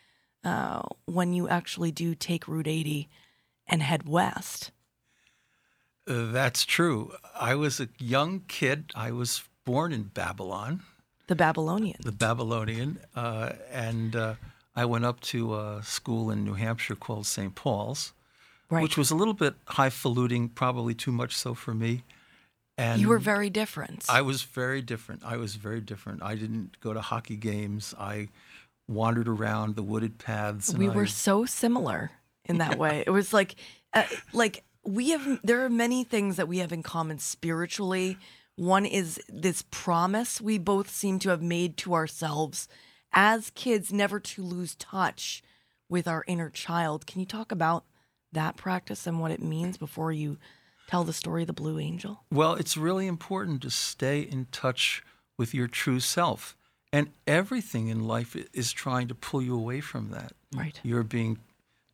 uh, 0.43 0.81
when 1.05 1.33
you 1.33 1.47
actually 1.47 1.91
do 1.91 2.15
take 2.15 2.47
Route 2.47 2.67
80 2.67 3.09
and 3.67 3.81
head 3.81 4.07
west. 4.07 4.71
Uh, 6.07 6.31
That's 6.31 6.65
true. 6.65 7.13
I 7.39 7.55
was 7.55 7.79
a 7.79 7.89
young 7.97 8.41
kid. 8.47 8.91
I 8.95 9.11
was 9.11 9.43
born 9.63 9.93
in 9.93 10.03
Babylon, 10.03 10.81
The 11.27 11.35
Babylonian. 11.35 11.97
the 12.03 12.11
Babylonian, 12.11 12.99
uh, 13.15 13.53
and 13.71 14.15
uh, 14.15 14.33
I 14.75 14.85
went 14.85 15.05
up 15.05 15.21
to 15.21 15.55
a 15.55 15.81
school 15.83 16.29
in 16.29 16.43
New 16.43 16.53
Hampshire 16.55 16.95
called 16.95 17.25
St. 17.25 17.55
Paul's, 17.55 18.13
Right. 18.69 18.81
which 18.83 18.97
was 18.97 19.11
a 19.11 19.15
little 19.15 19.33
bit 19.35 19.53
highfalutin, 19.67 20.49
probably 20.49 20.93
too 20.95 21.11
much 21.11 21.35
so 21.37 21.53
for 21.53 21.73
me. 21.73 22.03
And 22.77 22.99
you 22.99 23.07
were 23.07 23.19
very 23.19 23.49
different. 23.51 24.03
I 24.09 24.21
was 24.21 24.41
very 24.41 24.81
different. 24.81 25.21
I 25.23 25.37
was 25.37 25.55
very 25.55 25.79
different. 25.79 26.23
I 26.23 26.33
didn't 26.35 26.79
go 26.79 26.91
to 26.93 26.99
hockey 27.01 27.35
games. 27.35 27.93
I 27.99 28.29
wandered 28.87 29.27
around 29.27 29.75
the 29.75 29.83
wooded 29.83 30.17
paths. 30.17 30.69
and 30.69 30.79
we 30.79 30.89
I- 30.89 30.93
were 30.95 31.05
so 31.05 31.45
similar 31.45 32.11
in 32.45 32.57
that 32.57 32.77
way. 32.79 33.03
It 33.05 33.11
was 33.11 33.31
like, 33.31 33.55
uh, 33.93 34.03
like 34.33 34.63
we 34.83 35.11
have. 35.11 35.39
There 35.43 35.63
are 35.63 35.69
many 35.69 36.03
things 36.03 36.35
that 36.37 36.47
we 36.47 36.57
have 36.57 36.73
in 36.73 36.81
common 36.83 37.19
spiritually. 37.19 38.17
One 38.55 38.85
is 38.85 39.19
this 39.27 39.63
promise 39.71 40.39
we 40.39 40.57
both 40.57 40.89
seem 40.89 41.19
to 41.19 41.29
have 41.29 41.41
made 41.41 41.75
to 41.77 41.93
ourselves 41.93 42.67
as 43.11 43.51
kids, 43.51 43.91
never 43.91 44.19
to 44.19 44.43
lose 44.43 44.75
touch 44.75 45.43
with 45.89 46.07
our 46.07 46.23
inner 46.27 46.49
child. 46.49 47.05
Can 47.05 47.19
you 47.19 47.25
talk 47.25 47.51
about 47.51 47.85
that 48.31 48.57
practice 48.57 49.07
and 49.07 49.19
what 49.19 49.31
it 49.31 49.41
means 49.41 49.77
before 49.77 50.11
you 50.11 50.37
tell 50.87 51.03
the 51.03 51.13
story 51.13 51.43
of 51.43 51.47
the 51.47 51.53
Blue 51.53 51.79
Angel? 51.79 52.23
Well, 52.31 52.53
it's 52.55 52.77
really 52.77 53.07
important 53.07 53.61
to 53.63 53.69
stay 53.69 54.21
in 54.21 54.47
touch 54.51 55.03
with 55.37 55.53
your 55.53 55.67
true 55.67 55.99
self. 55.99 56.55
And 56.91 57.09
everything 57.25 57.87
in 57.87 58.07
life 58.07 58.35
is 58.53 58.71
trying 58.71 59.07
to 59.07 59.15
pull 59.15 59.41
you 59.41 59.55
away 59.55 59.81
from 59.81 60.11
that. 60.11 60.33
Right. 60.55 60.79
You're 60.83 61.03
being 61.03 61.39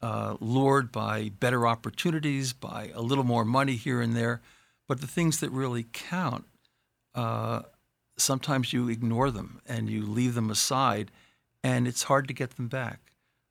uh, 0.01 0.35
lured 0.41 0.91
by 0.91 1.29
better 1.39 1.65
opportunities, 1.65 2.51
by 2.51 2.91
a 2.93 3.01
little 3.01 3.23
more 3.23 3.45
money 3.45 3.75
here 3.75 4.01
and 4.01 4.13
there. 4.13 4.41
But 4.89 5.01
the 5.01 5.07
things 5.07 5.39
that 5.39 5.51
really 5.51 5.85
count, 5.93 6.45
uh, 7.13 7.61
sometimes 8.17 8.73
you 8.73 8.89
ignore 8.89 9.29
them 9.29 9.61
and 9.67 9.87
you 9.87 10.01
leave 10.01 10.33
them 10.33 10.49
aside, 10.49 11.11
and 11.63 11.87
it's 11.87 12.03
hard 12.03 12.27
to 12.27 12.33
get 12.33 12.57
them 12.57 12.67
back. 12.67 12.99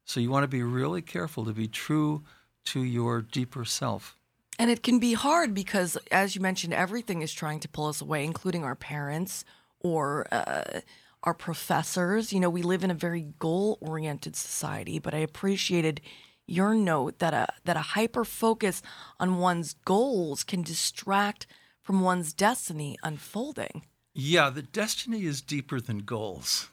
So 0.05 0.19
you 0.19 0.31
want 0.31 0.43
to 0.43 0.49
be 0.49 0.65
really 0.65 1.01
careful 1.01 1.45
to 1.45 1.53
be 1.53 1.69
true 1.69 2.25
to 2.67 2.83
your 2.83 3.23
deeper 3.23 3.65
self. 3.65 4.19
And 4.59 4.69
it 4.69 4.83
can 4.83 4.99
be 4.99 5.13
hard 5.13 5.55
because, 5.55 5.97
as 6.11 6.35
you 6.35 6.41
mentioned, 6.41 6.75
everything 6.75 7.23
is 7.23 7.33
trying 7.33 7.61
to 7.61 7.69
pull 7.69 7.87
us 7.87 8.01
away, 8.01 8.25
including 8.25 8.65
our 8.65 8.75
parents 8.75 9.45
or 9.79 10.27
uh, 10.33 10.81
our 11.23 11.35
professors. 11.35 12.33
You 12.33 12.41
know, 12.41 12.51
we 12.51 12.63
live 12.63 12.83
in 12.83 12.91
a 12.91 12.95
very 12.95 13.29
goal-oriented 13.39 14.35
society, 14.35 14.99
but 14.99 15.15
I 15.15 15.19
appreciated 15.19 16.01
your 16.49 16.75
note 16.75 17.19
that 17.19 17.35
a 17.35 17.47
that 17.65 17.77
a 17.77 17.93
hyper 17.95 18.25
focus 18.25 18.83
on 19.21 19.39
one's 19.39 19.75
goals 19.85 20.43
can 20.43 20.63
distract 20.63 21.47
from 21.83 22.01
one's 22.01 22.33
destiny 22.33 22.97
unfolding. 23.03 23.83
Yeah, 24.15 24.51
the 24.51 24.63
destiny 24.63 25.25
is 25.25 25.41
deeper 25.41 25.81
than 25.81 25.99
goals. 25.99 26.69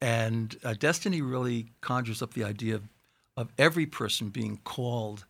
And 0.00 0.56
uh, 0.64 0.74
destiny 0.74 1.22
really 1.22 1.72
conjures 1.80 2.22
up 2.22 2.34
the 2.34 2.44
idea 2.44 2.74
of, 2.74 2.88
of 3.36 3.52
every 3.58 3.86
person 3.86 4.30
being 4.30 4.58
called 4.64 5.26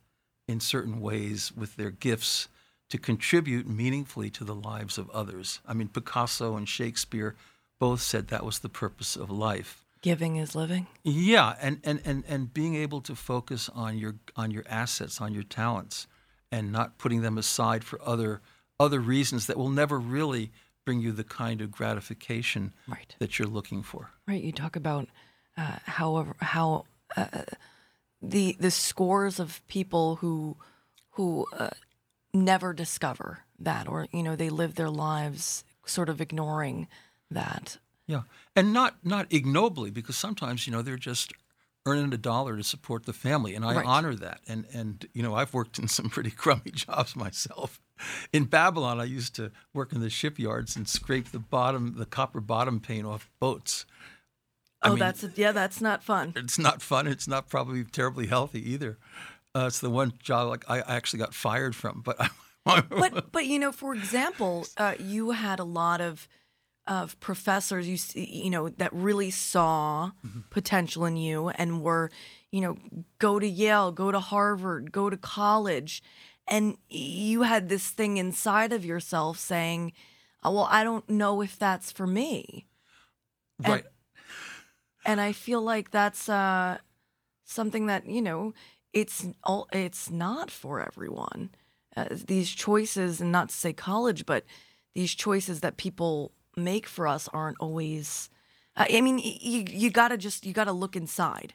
in 0.49 0.61
certain 0.61 1.01
ways 1.01 1.53
with 1.55 1.77
their 1.77 1.91
gifts 1.91 2.49
to 2.89 2.99
contribute 2.99 3.69
meaningfully 3.69 4.31
to 4.31 4.45
the 4.45 4.55
lives 4.55 4.99
of 4.99 5.11
others. 5.11 5.61
I 5.67 5.75
mean, 5.75 5.89
Picasso 5.89 6.57
and 6.57 6.69
Shakespeare 6.69 7.37
both 7.79 8.01
said 8.01 8.29
that 8.29 8.45
was 8.45 8.61
the 8.61 8.69
purpose 8.69 9.17
of 9.17 9.31
life. 9.31 9.85
Giving 10.03 10.37
is 10.37 10.55
living. 10.55 10.87
Yeah, 11.05 11.57
and, 11.61 11.79
and, 11.85 12.01
and, 12.05 12.25
and 12.27 12.53
being 12.55 12.75
able 12.75 13.01
to 13.03 13.15
focus 13.15 13.69
on 13.75 13.99
your 13.99 14.17
on 14.35 14.51
your 14.51 14.65
assets, 14.69 15.21
on 15.21 15.35
your 15.35 15.43
talents, 15.43 16.07
and 16.51 16.73
not 16.73 16.97
putting 16.97 17.21
them 17.21 17.37
aside 17.37 17.85
for 17.85 18.01
other 18.03 18.41
other 18.79 18.99
reasons 19.01 19.47
that 19.47 19.59
will 19.59 19.69
never 19.69 19.99
really 19.99 20.53
bring 20.87 21.01
you 21.01 21.13
the 21.13 21.25
kind 21.25 21.61
of 21.61 21.71
gratification 21.71 22.73
Right. 22.89 23.15
that 23.19 23.39
you're 23.39 23.47
looking 23.49 23.83
for. 23.83 24.11
Right. 24.27 24.43
You 24.43 24.53
talk 24.53 24.75
about 24.75 25.09
uh, 25.59 25.77
however 25.85 26.35
how 26.41 26.87
uh, 27.17 27.43
the 28.23 28.57
the 28.59 28.71
scores 28.71 29.39
of 29.39 29.61
people 29.69 30.17
who 30.17 30.57
who 31.11 31.47
uh, 31.53 31.71
never 32.33 32.73
discover 32.73 33.41
that, 33.59 33.87
or 33.87 34.07
you 34.13 34.23
know, 34.23 34.35
they 34.37 34.49
live 34.49 34.77
their 34.77 34.89
lives 34.91 35.63
sort 35.85 36.09
of 36.09 36.21
ignoring 36.23 36.89
that. 37.31 37.77
Yeah, 38.11 38.23
and 38.57 38.73
not 38.73 38.97
not 39.05 39.27
ignobly 39.33 39.91
because 39.91 40.17
sometimes 40.17 40.67
you 40.67 40.73
know 40.73 40.83
they're 40.83 40.97
just 40.97 41.33
earning 41.87 42.13
a 42.13 42.19
dollar 42.19 42.57
to 42.57 42.65
support 42.65 43.07
the 43.07 43.13
family, 43.13 43.55
and 43.55 43.65
I 43.65 43.75
Right. 43.77 43.87
honor 43.87 44.15
that. 44.17 44.41
And 44.49 44.67
and 44.73 45.07
you 45.15 45.23
know 45.23 45.35
I've 45.35 45.55
worked 45.55 45.79
in 45.79 45.89
some 45.89 46.09
pretty 46.11 46.31
crummy 46.43 46.73
jobs 46.73 47.15
myself. 47.15 47.81
In 48.33 48.45
Babylon, 48.47 49.01
I 49.01 49.05
used 49.05 49.35
to 49.37 49.53
work 49.75 49.93
in 49.93 50.01
the 50.01 50.11
shipyards 50.11 50.75
and 50.77 50.89
scrape 50.89 51.31
the 51.31 51.39
bottom, 51.39 51.95
the 51.97 52.07
copper 52.07 52.41
bottom 52.41 52.81
paint 52.81 53.07
off 53.07 53.31
boats. 53.39 53.87
I 54.83 54.89
oh, 54.89 54.91
mean- 54.91 54.99
that's 55.01 55.25
yeah, 55.37 55.53
that's 55.53 55.81
not 55.81 56.03
fun. 56.03 56.33
It's 56.37 56.59
not 56.59 56.83
fun. 56.83 57.07
It's 57.07 57.29
not 57.29 57.49
probably 57.49 57.85
terribly 57.85 58.27
healthy 58.27 58.73
either. 58.73 58.99
Uh, 59.55 59.67
it's 59.67 59.81
the 59.81 59.91
one 59.91 60.13
job 60.23 60.49
like 60.49 60.65
I 60.69 60.81
I 60.81 60.97
actually 60.97 61.21
got 61.21 61.35
fired 61.35 61.77
from, 61.77 62.01
but 62.05 62.17
I, 62.67 62.81
But 62.83 63.31
but 63.33 63.47
you 63.47 63.59
know, 63.59 63.73
for 63.73 63.95
example, 63.95 64.67
uh, 64.77 64.95
you 64.99 65.31
had 65.33 65.59
a 65.61 65.65
lot 65.65 66.01
of 66.01 66.29
of 66.87 67.19
professors 67.21 67.89
you 67.89 67.97
see, 67.97 68.25
you 68.25 68.51
know 68.51 68.69
that 68.69 68.93
really 68.93 69.31
saw 69.31 70.11
potential 70.51 71.05
in 71.05 71.17
you 71.17 71.51
and 71.51 71.83
were 71.83 72.11
you 72.51 72.61
know 72.61 72.77
go 73.19 73.39
to 73.39 73.47
Yale, 73.47 73.93
go 73.93 74.11
to 74.11 74.21
Harvard, 74.21 74.93
go 74.93 75.11
to 75.11 75.17
college, 75.17 76.03
and 76.49 76.77
you 76.89 77.43
had 77.43 77.69
this 77.69 77.89
thing 77.89 78.17
inside 78.17 78.73
of 78.73 78.85
yourself 78.85 79.39
saying, 79.39 79.93
oh, 80.43 80.53
"Well, 80.53 80.69
I 80.71 80.85
don't 80.85 81.09
know 81.09 81.43
if 81.43 81.59
that's 81.59 81.93
for 81.93 82.07
me." 82.07 82.67
right. 83.67 83.85
and 85.05 85.21
I 85.21 85.33
feel 85.33 85.61
like 85.61 85.91
that's 85.91 86.29
uh, 86.29 86.79
something 87.45 87.87
that 87.87 88.07
you 88.07 88.23
know 88.23 88.55
it's 88.93 89.27
all 89.45 89.69
it's 89.73 90.11
not 90.11 90.51
for 90.51 90.81
everyone. 90.81 91.51
Uh, 91.97 92.07
these 92.11 92.51
choices, 92.51 93.21
and 93.21 93.33
not 93.33 93.49
to 93.49 93.55
say 93.55 93.73
college, 93.73 94.25
but 94.25 94.45
these 94.95 95.15
choices 95.15 95.61
that 95.61 95.77
people 95.77 96.33
make 96.57 96.87
for 96.87 97.07
us 97.07 97.29
aren't 97.33 97.59
always. 97.61 98.31
I 98.77 98.89
I 98.95 99.01
mean, 99.01 99.19
you 99.19 99.65
you 99.69 99.91
gotta 99.91 100.17
just 100.17 100.47
you 100.47 100.53
gotta 100.53 100.73
look 100.73 100.97
inside, 100.97 101.55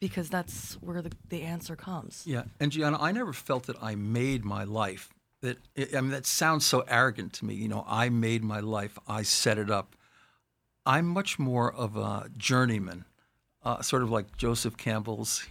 because 0.00 0.28
that's 0.30 0.74
where 0.74 1.02
the 1.02 1.12
the 1.28 1.42
answer 1.42 1.76
comes. 1.76 2.24
Yeah, 2.26 2.44
and 2.60 2.72
Gianna, 2.72 2.98
I 3.00 3.12
never 3.12 3.32
felt 3.32 3.66
that 3.66 3.76
I 3.82 3.94
made 3.94 4.44
my 4.44 4.64
life. 4.64 5.12
That 5.40 5.58
I 5.76 6.00
mean, 6.00 6.10
that 6.10 6.26
sounds 6.26 6.66
so 6.66 6.84
arrogant 6.88 7.32
to 7.34 7.44
me. 7.44 7.54
You 7.54 7.68
know, 7.68 7.84
I 7.86 8.08
made 8.08 8.42
my 8.42 8.60
life. 8.60 8.98
I 9.06 9.22
set 9.22 9.58
it 9.58 9.70
up. 9.70 9.94
I'm 10.84 11.06
much 11.06 11.38
more 11.38 11.72
of 11.72 11.96
a 11.96 12.30
journeyman, 12.36 13.04
uh, 13.62 13.82
sort 13.82 14.02
of 14.02 14.10
like 14.10 14.36
Joseph 14.36 14.76
Campbell's 14.76 15.46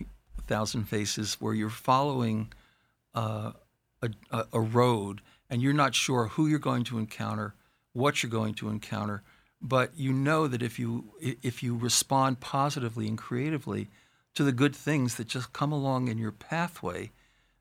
Thousand 0.47 0.85
Faces, 0.85 1.35
where 1.39 1.53
you're 1.53 1.69
following 1.69 2.51
uh, 3.13 3.51
a, 4.01 4.45
a 4.51 4.59
road 4.59 5.21
and 5.49 5.61
you're 5.61 5.73
not 5.73 5.93
sure 5.95 6.27
who 6.27 6.47
you're 6.47 6.59
going 6.59 6.83
to 6.85 6.97
encounter, 6.97 7.53
what 7.97 8.21
you're 8.21 8.29
going 8.29 8.53
to 8.53 8.69
encounter, 8.69 9.23
but 9.59 9.91
you 9.95 10.13
know 10.13 10.47
that 10.47 10.61
if 10.61 10.77
you 10.77 11.11
if 11.19 11.63
you 11.63 11.75
respond 11.75 12.39
positively 12.39 13.07
and 13.07 13.17
creatively 13.17 13.89
to 14.35 14.43
the 14.43 14.51
good 14.51 14.75
things 14.75 15.15
that 15.15 15.27
just 15.27 15.51
come 15.51 15.71
along 15.71 16.07
in 16.07 16.19
your 16.19 16.31
pathway, 16.31 17.09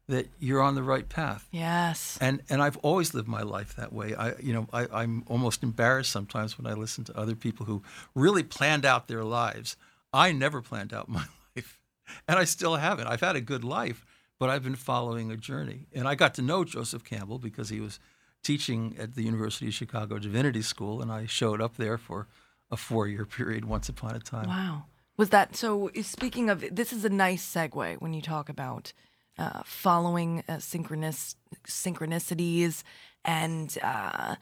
that 0.09 0.29
you're 0.39 0.61
on 0.61 0.75
the 0.75 0.83
right 0.83 1.09
path. 1.09 1.49
Yes. 1.51 2.19
And 2.21 2.43
and 2.51 2.63
I've 2.63 2.77
always 2.79 3.15
lived 3.15 3.29
my 3.29 3.41
life 3.43 3.75
that 3.77 3.95
way. 3.95 4.15
I 4.15 4.35
you 4.39 4.53
know 4.53 4.69
I, 4.75 4.87
I'm 4.93 5.25
almost 5.27 5.63
embarrassed 5.63 6.13
sometimes 6.13 6.59
when 6.59 6.71
I 6.71 6.75
listen 6.75 7.05
to 7.05 7.19
other 7.19 7.35
people 7.35 7.65
who 7.65 7.83
really 8.15 8.43
planned 8.43 8.85
out 8.85 9.09
their 9.09 9.25
lives. 9.25 9.77
I 10.13 10.33
never 10.33 10.61
planned 10.61 10.93
out 10.93 11.09
my 11.19 11.25
life, 11.57 11.81
and 12.29 12.39
I 12.39 12.45
still 12.45 12.77
haven't. 12.77 13.07
I've 13.07 13.21
had 13.21 13.37
a 13.37 13.41
good 13.41 13.65
life, 13.65 14.05
but 14.39 14.51
I've 14.51 14.63
been 14.63 14.77
following 14.77 15.31
a 15.31 15.37
journey. 15.37 15.87
And 15.95 16.07
I 16.07 16.15
got 16.15 16.35
to 16.35 16.43
know 16.43 16.63
Joseph 16.63 17.05
Campbell 17.05 17.39
because 17.39 17.71
he 17.71 17.81
was 17.81 17.99
teaching 18.47 18.95
at 18.99 19.15
the 19.17 19.23
University 19.23 19.67
of 19.67 19.75
Chicago 19.75 20.19
Divinity 20.19 20.63
School, 20.63 21.03
and 21.03 21.11
I 21.11 21.27
showed 21.27 21.61
up 21.61 21.77
there 21.77 21.99
for 21.99 22.29
a 22.71 22.77
four-year 22.77 23.27
period 23.27 23.65
once 23.65 23.89
upon 23.89 24.15
a 24.15 24.21
time. 24.21 24.49
Wow. 24.49 24.85
Was 25.17 25.31
that 25.31 25.57
so? 25.57 25.91
Speaking 26.03 26.51
of, 26.51 26.65
this 26.71 26.93
is 26.93 27.05
a 27.05 27.09
nice 27.09 27.45
segue 27.45 28.01
when 28.01 28.13
you 28.13 28.23
talk 28.23 28.49
about 28.49 28.93
uh, 29.39 29.63
following 29.65 30.45
uh, 30.49 30.59
synchronous 30.59 31.37
synchronicities 31.67 32.83
and 33.25 33.77
uh, 33.83 34.37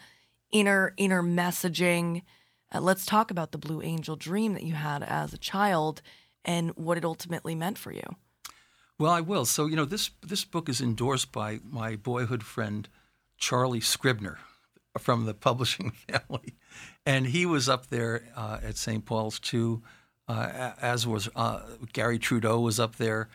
inner 0.50 0.92
inner 0.96 1.22
messaging. 1.22 2.22
Uh, 2.74 2.80
let's 2.80 3.06
talk 3.06 3.30
about 3.30 3.52
the 3.52 3.58
Blue 3.58 3.80
Angel 3.82 4.16
dream 4.16 4.52
that 4.54 4.64
you 4.64 4.74
had 4.74 5.02
as 5.02 5.32
a 5.32 5.38
child 5.38 6.02
and 6.44 6.72
what 6.76 6.98
it 6.98 7.04
ultimately 7.04 7.54
meant 7.54 7.78
for 7.78 7.92
you. 7.92 8.16
Well, 8.98 9.12
I 9.12 9.20
will. 9.20 9.44
So, 9.44 9.66
you 9.66 9.76
know, 9.76 9.84
this 9.86 10.10
this 10.22 10.44
book 10.44 10.68
is 10.68 10.80
endorsed 10.80 11.32
by 11.32 11.60
my 11.64 11.96
boyhood 11.96 12.42
friend 12.42 12.88
Charlie 13.38 13.80
Scribner 13.80 14.38
from 14.98 15.26
the 15.26 15.34
publishing 15.34 15.90
family, 16.08 16.54
and 17.04 17.26
he 17.26 17.46
was 17.46 17.68
up 17.68 17.88
there 17.88 18.22
uh, 18.36 18.58
at 18.62 18.76
St. 18.76 19.04
Paul's 19.04 19.38
too, 19.38 19.82
uh, 20.28 20.72
as 20.80 21.06
was 21.06 21.28
uh, 21.36 21.60
Garry 21.92 22.18
Trudeau 22.18 22.60
was 22.60 22.78
up 22.80 22.96
there, 22.96 23.28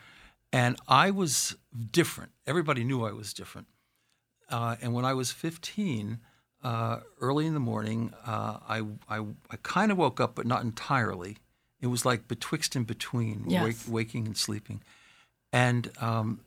and 0.52 0.76
I 0.88 1.10
was 1.10 1.56
different. 1.92 2.32
Everybody 2.46 2.82
knew 2.84 3.04
I 3.04 3.12
was 3.12 3.32
different. 3.32 3.66
Uh, 4.48 4.74
and 4.82 4.92
when 4.94 5.04
I 5.04 5.14
was 5.14 5.30
15, 5.30 6.18
uh, 6.64 7.00
early 7.20 7.46
in 7.46 7.54
the 7.54 7.60
morning, 7.60 8.12
uh, 8.26 8.58
I, 8.68 8.82
I, 9.08 9.18
I 9.50 9.56
kind 9.62 9.92
of 9.92 9.98
woke 9.98 10.18
up, 10.20 10.34
but 10.34 10.44
not 10.46 10.62
entirely. 10.62 11.36
It 11.80 11.86
was 11.86 12.04
like 12.04 12.26
betwixt 12.26 12.74
and 12.74 12.84
between, 12.86 13.44
Yes. 13.48 13.62
wake, 13.64 13.76
waking 13.94 14.26
and 14.26 14.36
sleeping. 14.36 14.82
And 15.52 15.90
um, 16.00 16.40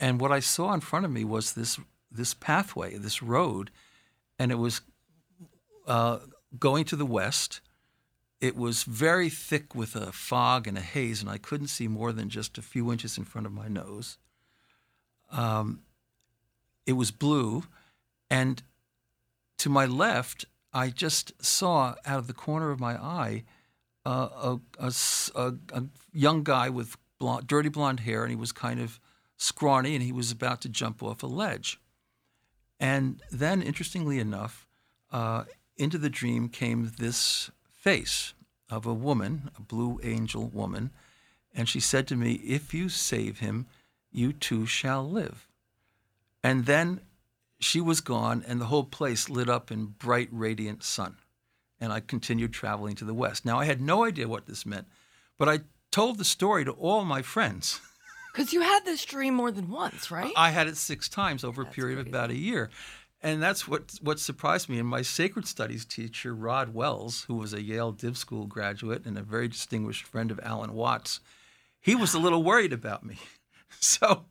and 0.00 0.20
what 0.20 0.30
I 0.32 0.40
saw 0.40 0.72
in 0.74 0.80
front 0.80 1.04
of 1.04 1.10
me 1.10 1.24
was 1.24 1.52
this 1.54 1.78
this 2.10 2.34
pathway, 2.34 2.96
this 2.96 3.22
road, 3.22 3.70
and 4.38 4.50
it 4.50 4.56
was 4.58 4.80
uh, 5.86 6.18
going 6.58 6.84
to 6.86 6.96
the 6.96 7.06
west. 7.06 7.60
It 8.40 8.56
was 8.56 8.84
very 8.84 9.28
thick 9.28 9.74
with 9.74 9.96
a 9.96 10.12
fog 10.12 10.66
and 10.68 10.78
a 10.78 10.82
haze, 10.82 11.20
and 11.20 11.30
I 11.30 11.38
couldn't 11.38 11.68
see 11.68 11.88
more 11.88 12.12
than 12.12 12.28
just 12.28 12.56
a 12.56 12.62
few 12.62 12.92
inches 12.92 13.18
in 13.18 13.24
front 13.24 13.46
of 13.46 13.52
my 13.52 13.68
nose. 13.68 14.16
Um, 15.30 15.80
it 16.86 16.92
was 16.92 17.10
blue, 17.10 17.64
and 18.30 18.62
to 19.58 19.68
my 19.68 19.86
left, 19.86 20.44
I 20.72 20.90
just 20.90 21.44
saw 21.44 21.94
out 22.06 22.18
of 22.18 22.26
the 22.26 22.32
corner 22.32 22.70
of 22.70 22.80
my 22.80 22.94
eye 22.94 23.44
uh, 24.06 24.58
a, 24.78 24.86
a 24.86 24.92
a- 25.34 25.54
a 25.72 25.84
young 26.12 26.42
guy 26.44 26.70
with 26.70 26.96
blonde, 27.18 27.46
dirty 27.46 27.68
blonde 27.68 28.00
hair, 28.00 28.22
and 28.22 28.30
he 28.30 28.36
was 28.36 28.52
kind 28.52 28.80
of 28.80 29.00
scrawny, 29.36 29.94
and 29.94 30.02
he 30.02 30.12
was 30.12 30.30
about 30.30 30.60
to 30.62 30.68
jump 30.68 31.02
off 31.02 31.22
a 31.22 31.26
ledge. 31.26 31.78
And 32.80 33.20
then, 33.30 33.62
interestingly 33.62 34.18
enough, 34.18 34.66
uh, 35.10 35.44
into 35.76 35.98
the 35.98 36.10
dream 36.10 36.48
came 36.48 36.92
this 36.98 37.50
face 37.72 38.34
of 38.70 38.86
a 38.86 38.94
woman, 38.94 39.50
a 39.56 39.62
blue 39.62 39.98
angel 40.02 40.46
woman, 40.46 40.90
and 41.54 41.68
she 41.68 41.80
said 41.80 42.06
to 42.08 42.16
me, 42.16 42.34
If 42.34 42.74
you 42.74 42.88
save 42.88 43.38
him, 43.38 43.66
you 44.12 44.32
too 44.32 44.66
shall 44.66 45.08
live. 45.08 45.48
And 46.42 46.66
then 46.66 47.00
she 47.60 47.80
was 47.80 48.00
gone, 48.00 48.44
and 48.46 48.60
the 48.60 48.66
whole 48.66 48.84
place 48.84 49.28
lit 49.28 49.48
up 49.48 49.70
in 49.70 49.86
bright, 49.86 50.28
radiant 50.30 50.84
sun. 50.84 51.16
And 51.80 51.92
I 51.92 52.00
continued 52.00 52.52
traveling 52.52 52.94
to 52.96 53.04
the 53.04 53.14
west. 53.14 53.44
Now, 53.44 53.58
I 53.58 53.64
had 53.64 53.80
no 53.80 54.04
idea 54.04 54.28
what 54.28 54.46
this 54.46 54.66
meant, 54.66 54.86
but 55.36 55.48
I 55.48 55.60
told 55.90 56.18
the 56.18 56.24
story 56.24 56.64
to 56.64 56.72
all 56.72 57.04
my 57.04 57.22
friends. 57.22 57.80
Because 58.38 58.52
you 58.52 58.60
had 58.60 58.84
this 58.84 59.04
dream 59.04 59.34
more 59.34 59.50
than 59.50 59.68
once, 59.68 60.12
right? 60.12 60.32
I 60.36 60.50
had 60.50 60.68
it 60.68 60.76
six 60.76 61.08
times 61.08 61.42
over 61.42 61.62
a 61.62 61.64
That's 61.64 61.74
period 61.74 61.98
of 61.98 62.06
about 62.06 62.30
a 62.30 62.36
year. 62.36 62.70
And 63.20 63.42
that's 63.42 63.66
what 63.66 63.94
what 64.00 64.20
surprised 64.20 64.68
me. 64.68 64.78
And 64.78 64.86
my 64.86 65.02
sacred 65.02 65.44
studies 65.44 65.84
teacher, 65.84 66.32
Rod 66.32 66.72
Wells, 66.72 67.24
who 67.24 67.34
was 67.34 67.52
a 67.52 67.60
Yale 67.60 67.90
Div 67.90 68.16
School 68.16 68.46
graduate 68.46 69.04
and 69.04 69.18
a 69.18 69.22
very 69.22 69.48
distinguished 69.48 70.06
friend 70.06 70.30
of 70.30 70.38
Alan 70.44 70.74
Watts, 70.74 71.18
he 71.80 71.96
was 71.96 72.14
a 72.14 72.20
little 72.20 72.44
worried 72.44 72.72
about 72.72 73.04
me. 73.04 73.16
So 73.80 74.24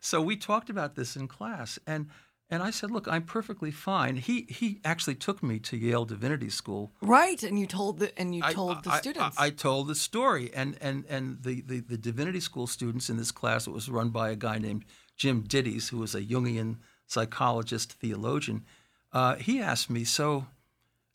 so 0.00 0.20
we 0.20 0.36
talked 0.36 0.68
about 0.68 0.96
this 0.96 1.14
in 1.14 1.28
class 1.28 1.78
and 1.86 2.08
and 2.52 2.62
I 2.62 2.70
said, 2.70 2.90
look, 2.90 3.08
I'm 3.08 3.22
perfectly 3.22 3.70
fine. 3.70 4.16
He 4.16 4.46
he 4.48 4.80
actually 4.84 5.14
took 5.14 5.42
me 5.42 5.58
to 5.60 5.76
Yale 5.76 6.04
Divinity 6.04 6.50
School 6.50 6.92
right, 7.00 7.42
and 7.42 7.58
you 7.58 7.66
told 7.66 7.98
the 7.98 8.16
and 8.18 8.34
you 8.36 8.42
I- 8.44 8.52
told 8.52 8.84
the 8.84 8.96
students. 8.98 9.38
I, 9.38 9.46
I 9.46 9.50
told 9.50 9.88
the 9.88 9.94
story, 9.94 10.50
and 10.54 10.76
and 10.80 11.04
and 11.08 11.42
the, 11.42 11.62
the 11.62 11.80
the 11.80 11.96
divinity 11.96 12.40
school 12.40 12.66
students 12.66 13.08
in 13.08 13.16
this 13.16 13.32
class, 13.32 13.66
it 13.66 13.72
was 13.72 13.88
run 13.88 14.10
by 14.10 14.30
a 14.30 14.36
guy 14.36 14.58
named 14.58 14.84
Jim 15.16 15.42
Dittes, 15.42 15.88
who 15.88 15.98
was 15.98 16.14
a 16.14 16.20
Jungian 16.20 16.76
psychologist 17.06 17.94
theologian. 17.94 18.64
Uh, 19.12 19.36
he 19.36 19.60
asked 19.60 19.90
me, 19.90 20.04
so. 20.04 20.46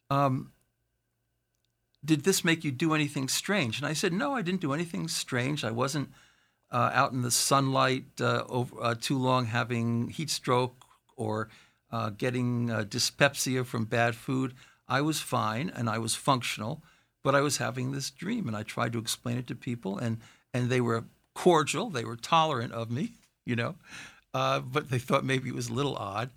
Um, 0.09 0.51
did 2.05 2.23
this 2.23 2.45
make 2.45 2.63
you 2.63 2.71
do 2.71 2.93
anything 2.93 3.27
strange? 3.27 3.79
And 3.79 3.85
I 3.85 3.93
said, 3.93 4.13
no, 4.13 4.33
I 4.33 4.41
didn't 4.41 4.61
do 4.61 4.71
anything 4.71 5.09
strange. 5.09 5.65
I 5.65 5.71
wasn't 5.71 6.09
uh, 6.71 6.91
out 6.93 7.11
in 7.11 7.21
the 7.21 7.31
sunlight 7.31 8.05
uh, 8.21 8.43
over, 8.47 8.75
uh, 8.81 8.95
too 8.99 9.17
long 9.17 9.47
having 9.47 10.09
heat 10.09 10.29
stroke 10.29 10.76
or 11.17 11.49
uh, 11.91 12.11
getting 12.11 12.71
uh, 12.71 12.83
dyspepsia 12.83 13.63
from 13.65 13.85
bad 13.85 14.15
food. 14.15 14.53
I 14.87 15.01
was 15.01 15.19
fine 15.19 15.69
and 15.75 15.89
I 15.89 15.97
was 15.97 16.15
functional, 16.15 16.81
but 17.23 17.35
I 17.35 17.41
was 17.41 17.57
having 17.57 17.91
this 17.91 18.09
dream, 18.09 18.47
and 18.47 18.55
I 18.55 18.63
tried 18.63 18.93
to 18.93 18.99
explain 18.99 19.37
it 19.37 19.47
to 19.47 19.55
people, 19.55 19.97
and 19.97 20.19
and 20.53 20.69
they 20.69 20.79
were 20.79 21.03
cordial, 21.33 21.89
they 21.89 22.05
were 22.05 22.15
tolerant 22.15 22.71
of 22.71 22.89
me, 22.89 23.11
you 23.45 23.55
know, 23.55 23.75
uh, 24.33 24.59
but 24.59 24.89
they 24.89 24.99
thought 24.99 25.25
maybe 25.25 25.49
it 25.49 25.55
was 25.55 25.69
a 25.69 25.73
little 25.73 25.95
odd. 25.95 26.29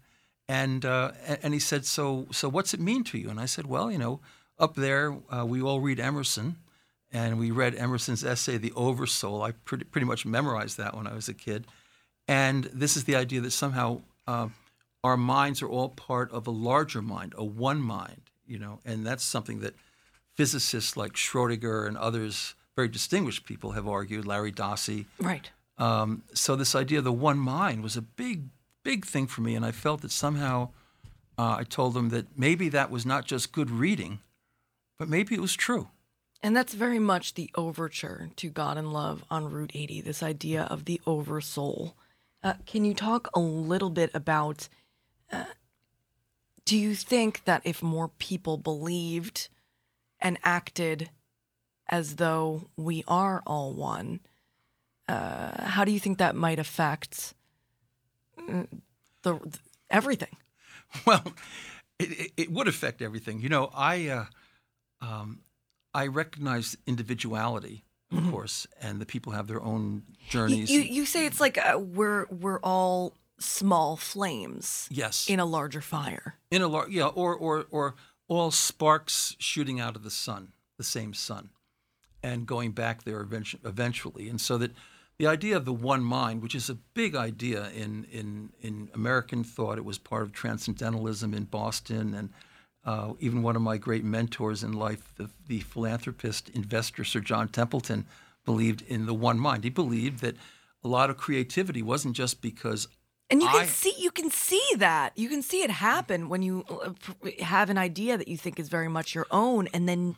And 0.48 0.84
uh, 0.84 1.12
and 1.42 1.54
he 1.54 1.60
said, 1.60 1.84
so 1.84 2.26
so 2.32 2.48
what's 2.48 2.74
it 2.74 2.80
mean 2.80 3.04
to 3.04 3.18
you? 3.18 3.30
And 3.30 3.38
I 3.38 3.46
said, 3.46 3.66
well, 3.66 3.90
you 3.92 3.98
know, 3.98 4.18
up 4.58 4.74
there 4.74 5.16
uh, 5.30 5.46
we 5.46 5.62
all 5.62 5.80
read 5.80 6.00
Emerson, 6.00 6.56
and 7.12 7.38
we 7.38 7.52
read 7.52 7.74
Emerson's 7.76 8.24
essay, 8.24 8.56
The 8.58 8.72
Oversoul. 8.74 9.42
I 9.42 9.52
pretty, 9.52 9.84
pretty 9.84 10.06
much 10.06 10.26
memorized 10.26 10.76
that 10.78 10.96
when 10.96 11.06
I 11.06 11.14
was 11.14 11.28
a 11.28 11.34
kid. 11.34 11.66
And 12.26 12.64
this 12.64 12.96
is 12.96 13.04
the 13.04 13.16
idea 13.16 13.40
that 13.40 13.52
somehow 13.52 14.00
uh, 14.26 14.48
our 15.02 15.16
minds 15.16 15.62
are 15.62 15.68
all 15.68 15.88
part 15.88 16.30
of 16.32 16.46
a 16.46 16.50
larger 16.50 17.02
mind, 17.02 17.34
a 17.36 17.44
one 17.44 17.80
mind, 17.80 18.22
you 18.46 18.58
know, 18.58 18.80
and 18.84 19.06
that's 19.06 19.24
something 19.24 19.60
that 19.60 19.74
physicists 20.36 20.96
like 20.96 21.12
Schrodinger 21.12 21.86
and 21.86 21.96
others, 21.96 22.54
very 22.76 22.88
distinguished 22.88 23.44
people, 23.44 23.72
have 23.72 23.88
argued, 23.88 24.26
Larry 24.26 24.52
Dossey. 24.52 25.06
right. 25.18 25.50
Um, 25.78 26.24
so 26.34 26.56
this 26.56 26.74
idea 26.74 26.98
of 26.98 27.04
the 27.04 27.12
one 27.12 27.38
mind 27.38 27.82
was 27.82 27.96
a 27.96 28.02
big, 28.02 28.48
big 28.84 29.06
thing 29.06 29.26
for 29.26 29.40
me, 29.40 29.54
and 29.54 29.64
I 29.64 29.72
felt 29.72 30.02
that 30.02 30.10
somehow 30.10 30.68
uh, 31.38 31.56
I 31.58 31.64
told 31.64 31.94
them 31.94 32.10
that 32.10 32.38
maybe 32.38 32.68
that 32.68 32.90
was 32.90 33.06
not 33.06 33.24
just 33.24 33.52
good 33.52 33.70
reading, 33.70 34.20
but 34.98 35.08
maybe 35.08 35.34
it 35.34 35.40
was 35.40 35.54
true. 35.54 35.88
And 36.42 36.54
that's 36.54 36.74
very 36.74 36.98
much 36.98 37.32
the 37.32 37.50
overture 37.54 38.30
to 38.36 38.50
God 38.50 38.76
and 38.76 38.92
Love 38.92 39.24
on 39.30 39.50
Route 39.50 39.72
80, 39.74 40.02
this 40.02 40.22
idea 40.22 40.64
of 40.64 40.84
the 40.84 41.00
oversoul. 41.06 41.96
Uh, 42.42 42.54
can 42.66 42.84
you 42.84 42.92
talk 42.92 43.28
a 43.34 43.40
little 43.40 43.90
bit 43.90 44.10
about 44.12 44.68
uh, 45.32 45.44
do 46.64 46.76
you 46.76 46.94
think 46.94 47.44
that 47.44 47.62
if 47.64 47.82
more 47.82 48.08
people 48.08 48.56
believed 48.56 49.48
and 50.20 50.38
acted 50.44 51.10
as 51.88 52.16
though 52.16 52.68
we 52.76 53.02
are 53.08 53.42
all 53.46 53.72
one, 53.72 54.20
uh, 55.08 55.64
how 55.64 55.84
do 55.84 55.90
you 55.90 55.98
think 55.98 56.18
that 56.18 56.36
might 56.36 56.58
affect 56.58 57.34
uh, 58.38 58.64
the, 59.22 59.58
everything? 59.90 60.36
Well, 61.06 61.22
it, 62.00 62.32
it, 62.36 62.50
would 62.50 62.66
affect 62.66 63.00
everything. 63.00 63.40
You 63.40 63.48
know, 63.48 63.70
I 63.72 64.08
uh, 64.08 64.24
um, 65.00 65.42
I 65.94 66.08
recognize 66.08 66.76
individuality, 66.84 67.84
of 68.10 68.28
course, 68.32 68.66
and 68.80 69.00
the 69.00 69.06
people 69.06 69.32
have 69.32 69.46
their 69.46 69.62
own 69.62 70.02
You, 70.08 70.30
journeys. 70.30 70.68
you, 70.68 70.80
you 70.80 71.06
say 71.06 71.26
it's 71.26 71.38
like 71.38 71.58
uh, 71.58 71.78
we're 71.78 72.26
we're 72.26 72.58
all 72.58 73.14
small 73.40 73.96
flames 73.96 74.88
yes, 74.90 75.28
in 75.28 75.40
a 75.40 75.44
larger 75.44 75.80
fire. 75.80 76.36
in 76.50 76.62
a 76.62 76.68
lar- 76.68 76.88
yeah, 76.88 77.06
or 77.06 77.34
or 77.34 77.66
or 77.70 77.94
all 78.28 78.50
sparks 78.50 79.34
shooting 79.38 79.80
out 79.80 79.96
of 79.96 80.02
the 80.04 80.10
sun, 80.10 80.52
the 80.76 80.84
same 80.84 81.14
sun, 81.14 81.50
and 82.22 82.46
going 82.46 82.70
back 82.70 83.02
there 83.04 83.20
eventually, 83.20 83.62
eventually. 83.64 84.28
And 84.28 84.40
so 84.40 84.58
that 84.58 84.72
the 85.18 85.26
idea 85.26 85.56
of 85.56 85.64
the 85.64 85.72
one 85.72 86.02
mind, 86.02 86.42
which 86.42 86.54
is 86.54 86.70
a 86.70 86.74
big 86.74 87.14
idea 87.14 87.70
in 87.70 88.04
in 88.04 88.52
in 88.60 88.90
American 88.94 89.44
thought, 89.44 89.78
it 89.78 89.84
was 89.84 89.98
part 89.98 90.22
of 90.22 90.32
transcendentalism 90.32 91.34
in 91.34 91.44
Boston, 91.44 92.14
and 92.14 92.30
uh, 92.84 93.12
even 93.20 93.42
one 93.42 93.56
of 93.56 93.62
my 93.62 93.76
great 93.76 94.04
mentors 94.04 94.62
in 94.62 94.72
life, 94.72 95.12
the, 95.16 95.28
the 95.46 95.60
philanthropist 95.60 96.48
investor 96.50 97.04
Sir 97.04 97.20
John 97.20 97.48
Templeton, 97.48 98.06
believed 98.44 98.82
in 98.82 99.06
the 99.06 99.14
one 99.14 99.38
mind. 99.38 99.64
He 99.64 99.70
believed 99.70 100.20
that 100.20 100.36
a 100.82 100.88
lot 100.88 101.10
of 101.10 101.18
creativity 101.18 101.82
wasn't 101.82 102.16
just 102.16 102.40
because 102.40 102.88
And 103.30 103.40
you 103.40 103.48
can 103.48 103.62
I- 103.62 103.66
see 103.66 103.94
you 103.98 104.10
can 104.10 104.30
see 104.30 104.64
that. 104.76 105.12
You 105.16 105.28
can 105.28 105.42
see 105.42 105.62
it 105.62 105.70
happen 105.70 106.28
when 106.28 106.42
you 106.42 106.64
uh, 106.68 107.30
have 107.44 107.70
an 107.70 107.78
idea 107.78 108.18
that 108.18 108.28
you 108.28 108.36
think 108.36 108.58
is 108.58 108.68
very 108.68 108.88
much 108.88 109.14
your 109.14 109.26
own 109.30 109.68
and 109.72 109.88
then 109.88 110.16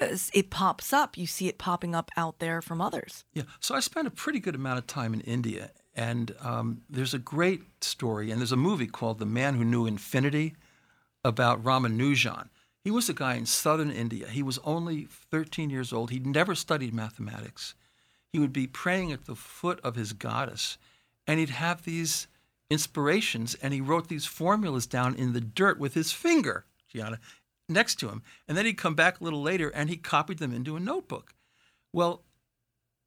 uh, 0.00 0.16
it 0.32 0.50
pops 0.50 0.92
up. 0.92 1.16
You 1.16 1.26
see 1.26 1.46
it 1.48 1.58
popping 1.58 1.94
up 1.94 2.10
out 2.16 2.38
there 2.38 2.60
from 2.62 2.80
others. 2.80 3.24
Yeah. 3.34 3.42
So 3.60 3.74
I 3.74 3.80
spent 3.80 4.06
a 4.06 4.10
pretty 4.10 4.40
good 4.40 4.54
amount 4.54 4.78
of 4.78 4.86
time 4.86 5.12
in 5.14 5.20
India, 5.20 5.70
and 5.94 6.34
um, 6.40 6.82
there's 6.88 7.12
a 7.14 7.18
great 7.18 7.84
story, 7.84 8.30
and 8.30 8.40
there's 8.40 8.52
a 8.52 8.56
movie 8.56 8.86
called 8.86 9.18
The 9.18 9.26
Man 9.26 9.54
Who 9.56 9.64
Knew 9.64 9.86
Infinity 9.86 10.54
about 11.22 11.62
Ramanujan. 11.62 12.48
He 12.82 12.90
was 12.90 13.10
a 13.10 13.14
guy 13.14 13.34
in 13.34 13.44
southern 13.44 13.90
India. 13.90 14.26
He 14.26 14.42
was 14.42 14.58
only 14.64 15.06
13 15.30 15.68
years 15.68 15.92
old. 15.92 16.10
He'd 16.10 16.26
never 16.26 16.54
studied 16.54 16.94
mathematics. 16.94 17.74
He 18.32 18.38
would 18.38 18.54
be 18.54 18.66
praying 18.66 19.12
at 19.12 19.26
the 19.26 19.34
foot 19.34 19.80
of 19.84 19.96
his 19.96 20.14
goddess, 20.14 20.78
and 21.26 21.38
he'd 21.38 21.50
have 21.50 21.82
these 21.84 22.26
inspirations, 22.70 23.56
and 23.60 23.74
he 23.74 23.80
wrote 23.80 24.08
these 24.08 24.26
formulas 24.26 24.86
down 24.86 25.14
in 25.16 25.32
the 25.32 25.40
dirt 25.40 25.78
with 25.78 25.94
his 25.94 26.12
finger, 26.12 26.64
Gianna, 26.88 27.18
next 27.68 27.96
to 27.96 28.08
him. 28.08 28.22
And 28.48 28.56
then 28.56 28.64
he'd 28.64 28.78
come 28.78 28.94
back 28.94 29.20
a 29.20 29.24
little 29.24 29.42
later 29.42 29.68
and 29.70 29.90
he 29.90 29.96
copied 29.96 30.38
them 30.38 30.54
into 30.54 30.76
a 30.76 30.80
notebook. 30.80 31.34
Well, 31.92 32.22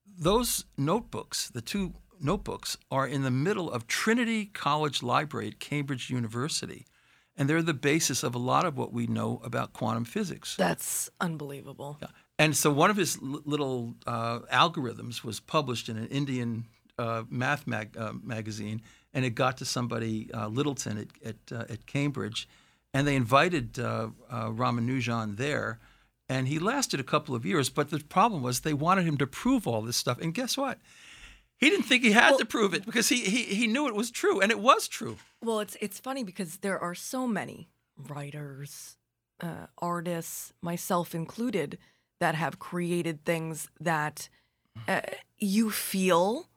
those 0.06 0.66
notebooks, 0.78 1.50
the 1.50 1.62
two 1.62 1.94
notebooks, 2.20 2.78
are 2.92 3.08
in 3.08 3.24
the 3.24 3.32
middle 3.32 3.72
of 3.72 3.88
Trinity 3.88 4.46
College 4.46 5.02
Library 5.02 5.48
at 5.48 5.60
Cambridge 5.60 6.10
University. 6.10 6.86
And 7.36 7.50
they're 7.50 7.64
the 7.64 7.74
basis 7.74 8.22
of 8.22 8.36
a 8.36 8.40
lot 8.40 8.66
of 8.66 8.78
what 8.78 8.94
we 8.94 9.08
know 9.08 9.42
about 9.44 9.74
quantum 9.74 10.06
physics. 10.06 10.56
That's 10.56 11.10
unbelievable. 11.20 11.98
Yeah. 12.02 12.10
And 12.38 12.56
so 12.56 12.72
one 12.72 12.92
of 12.92 12.98
his 12.98 13.18
l- 13.24 13.42
little 13.46 13.96
uh, 14.06 14.40
algorithms 14.52 15.24
was 15.24 15.40
published 15.40 15.90
in 15.90 15.98
an 15.98 16.08
Indian 16.08 16.66
uh, 17.00 17.24
math 17.30 17.66
mag- 17.66 17.98
uh, 17.98 18.14
magazine, 18.22 18.82
and 19.14 19.26
it 19.26 19.32
got 19.32 19.58
to 19.58 19.66
somebody, 19.66 20.30
uh, 20.34 20.48
Littleton 20.48 20.98
at, 20.98 21.08
at, 21.26 21.52
uh, 21.52 21.66
at 21.72 21.86
Cambridge, 21.86 22.48
and 22.94 23.08
they 23.08 23.16
invited 23.16 23.80
uh, 23.80 24.10
uh, 24.30 24.48
Ramanujan 24.48 25.38
there, 25.38 25.80
and 26.30 26.48
he 26.48 26.60
lasted 26.60 27.00
a 27.00 27.04
couple 27.04 27.36
of 27.36 27.46
years. 27.46 27.70
But 27.70 27.90
the 27.90 28.00
problem 28.00 28.42
was 28.42 28.62
they 28.62 28.74
wanted 28.74 29.06
him 29.06 29.18
to 29.18 29.28
prove 29.28 29.68
all 29.68 29.82
this 29.82 29.98
stuff, 29.98 30.20
and 30.20 30.34
guess 30.34 30.58
what? 30.58 30.80
He 31.58 31.70
didn't 31.70 31.86
think 31.86 32.04
he 32.04 32.12
had 32.12 32.38
to 32.40 32.46
prove 32.46 32.74
it 32.74 32.86
because 32.86 33.08
he, 33.10 33.22
he, 33.22 33.44
he 33.44 33.68
knew 33.68 33.88
it 33.88 33.96
was 33.96 34.12
true, 34.12 34.42
and 34.42 34.52
it 34.52 34.60
was 34.60 34.88
true. 34.88 35.18
Well, 35.42 35.60
it's 35.60 35.78
it's 35.80 36.00
funny 36.00 36.24
because 36.24 36.58
there 36.58 36.80
are 36.80 36.96
so 36.96 37.28
many 37.28 37.70
writers, 37.96 38.98
uh, 39.40 39.68
artists, 39.78 40.52
myself 40.62 41.16
included, 41.16 41.78
that 42.20 42.36
have 42.36 42.60
created 42.60 43.24
things 43.24 43.70
that 43.80 44.30
uh, 44.88 45.02
you 45.38 45.70
feel, 45.70 46.50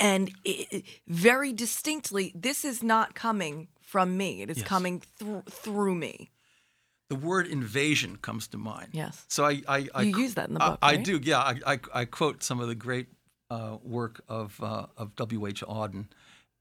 and 0.00 0.30
i 0.46 0.82
very 1.06 1.52
distinctly, 1.52 2.32
this 2.34 2.64
is 2.64 2.82
not 2.82 3.14
coming 3.14 3.68
from 3.80 4.16
me. 4.16 4.42
It 4.42 4.50
is 4.50 4.58
Yes. 4.58 4.66
coming 4.66 5.02
through 5.18 5.42
through 5.62 5.94
me. 5.94 6.30
the 7.08 7.16
word 7.16 7.46
invasion 7.48 8.16
comes 8.22 8.46
to 8.48 8.56
mind. 8.58 8.88
Yes. 8.92 9.24
So 9.28 9.44
I, 9.44 9.62
I, 9.76 9.88
I 9.94 10.02
You 10.02 10.16
use 10.18 10.34
that 10.34 10.48
in 10.48 10.54
the 10.54 10.62
I- 10.62 10.68
book, 10.70 10.78
I, 10.82 10.92
right? 10.94 11.04
do. 11.04 11.20
Yeah. 11.22 11.40
I, 11.40 11.54
I, 11.74 11.80
I 11.92 12.04
quote 12.04 12.42
some 12.44 12.60
of 12.60 12.68
the 12.68 12.76
great 12.76 13.08
uh, 13.50 13.78
work 13.82 14.20
of 14.28 14.60
uh, 14.62 14.86
of 14.96 15.14
W. 15.16 15.46
H. 15.46 15.62
Auden, 15.62 16.06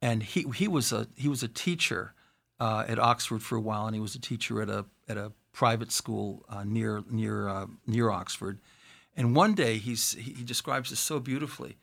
and 0.01 0.23
he 0.23 0.41
he 0.55 0.67
was 0.67 0.91
a 0.91 1.07
he 1.15 1.27
was 1.29 1.43
a 1.43 1.47
teacher 1.47 2.13
uh, 2.59 2.83
at 2.87 2.97
Oxford 2.99 3.41
for 3.43 3.55
a 3.57 3.61
while, 3.61 3.85
and 3.85 3.95
he 3.95 4.01
was 4.01 4.15
a 4.15 4.19
teacher 4.19 4.59
at 4.61 4.69
a 4.69 4.85
at 5.07 5.17
a 5.17 5.31
private 5.53 5.91
school 5.91 6.43
uh, 6.49 6.63
near 6.65 7.03
near 7.09 7.47
uh, 7.47 7.67
near 7.85 8.09
Oxford. 8.09 8.59
And 9.15 9.35
one 9.35 9.53
day 9.53 9.77
he's 9.77 10.13
he 10.13 10.33
he 10.33 10.43
describes 10.43 10.89
this 10.89 10.99
so 10.99 11.19
beautifully 11.19 11.77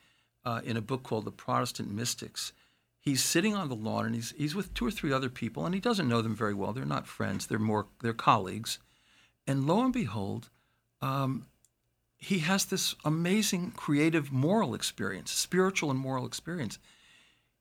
uh, 0.47 0.61
in 0.63 0.77
a 0.77 0.81
book 0.81 1.03
called 1.03 1.25
The 1.25 1.31
Protestant 1.31 1.91
Mystics. 1.91 2.53
He's 3.01 3.21
sitting 3.21 3.53
on 3.53 3.67
the 3.67 3.75
lawn 3.75 4.05
and 4.05 4.15
he's 4.15 4.33
he's 4.37 4.55
with 4.55 4.73
two 4.73 4.87
or 4.87 4.91
three 4.91 5.11
other 5.11 5.29
people, 5.29 5.65
and 5.65 5.75
he 5.75 5.81
doesn't 5.81 6.07
know 6.07 6.21
them 6.21 6.35
very 6.35 6.53
well. 6.53 6.71
They're 6.71 6.85
not 6.85 7.05
friends. 7.05 7.47
They're 7.47 7.59
more 7.59 7.87
they're 8.01 8.13
colleagues. 8.13 8.79
And 9.45 9.67
lo 9.67 9.83
and 9.83 9.91
behold, 9.91 10.49
um, 11.01 11.47
he 12.17 12.39
has 12.39 12.63
this 12.63 12.95
amazing 13.03 13.71
creative 13.71 14.31
moral 14.31 14.73
experience, 14.73 15.31
spiritual 15.31 15.91
and 15.91 15.99
moral 15.99 16.25
experience. 16.25 16.79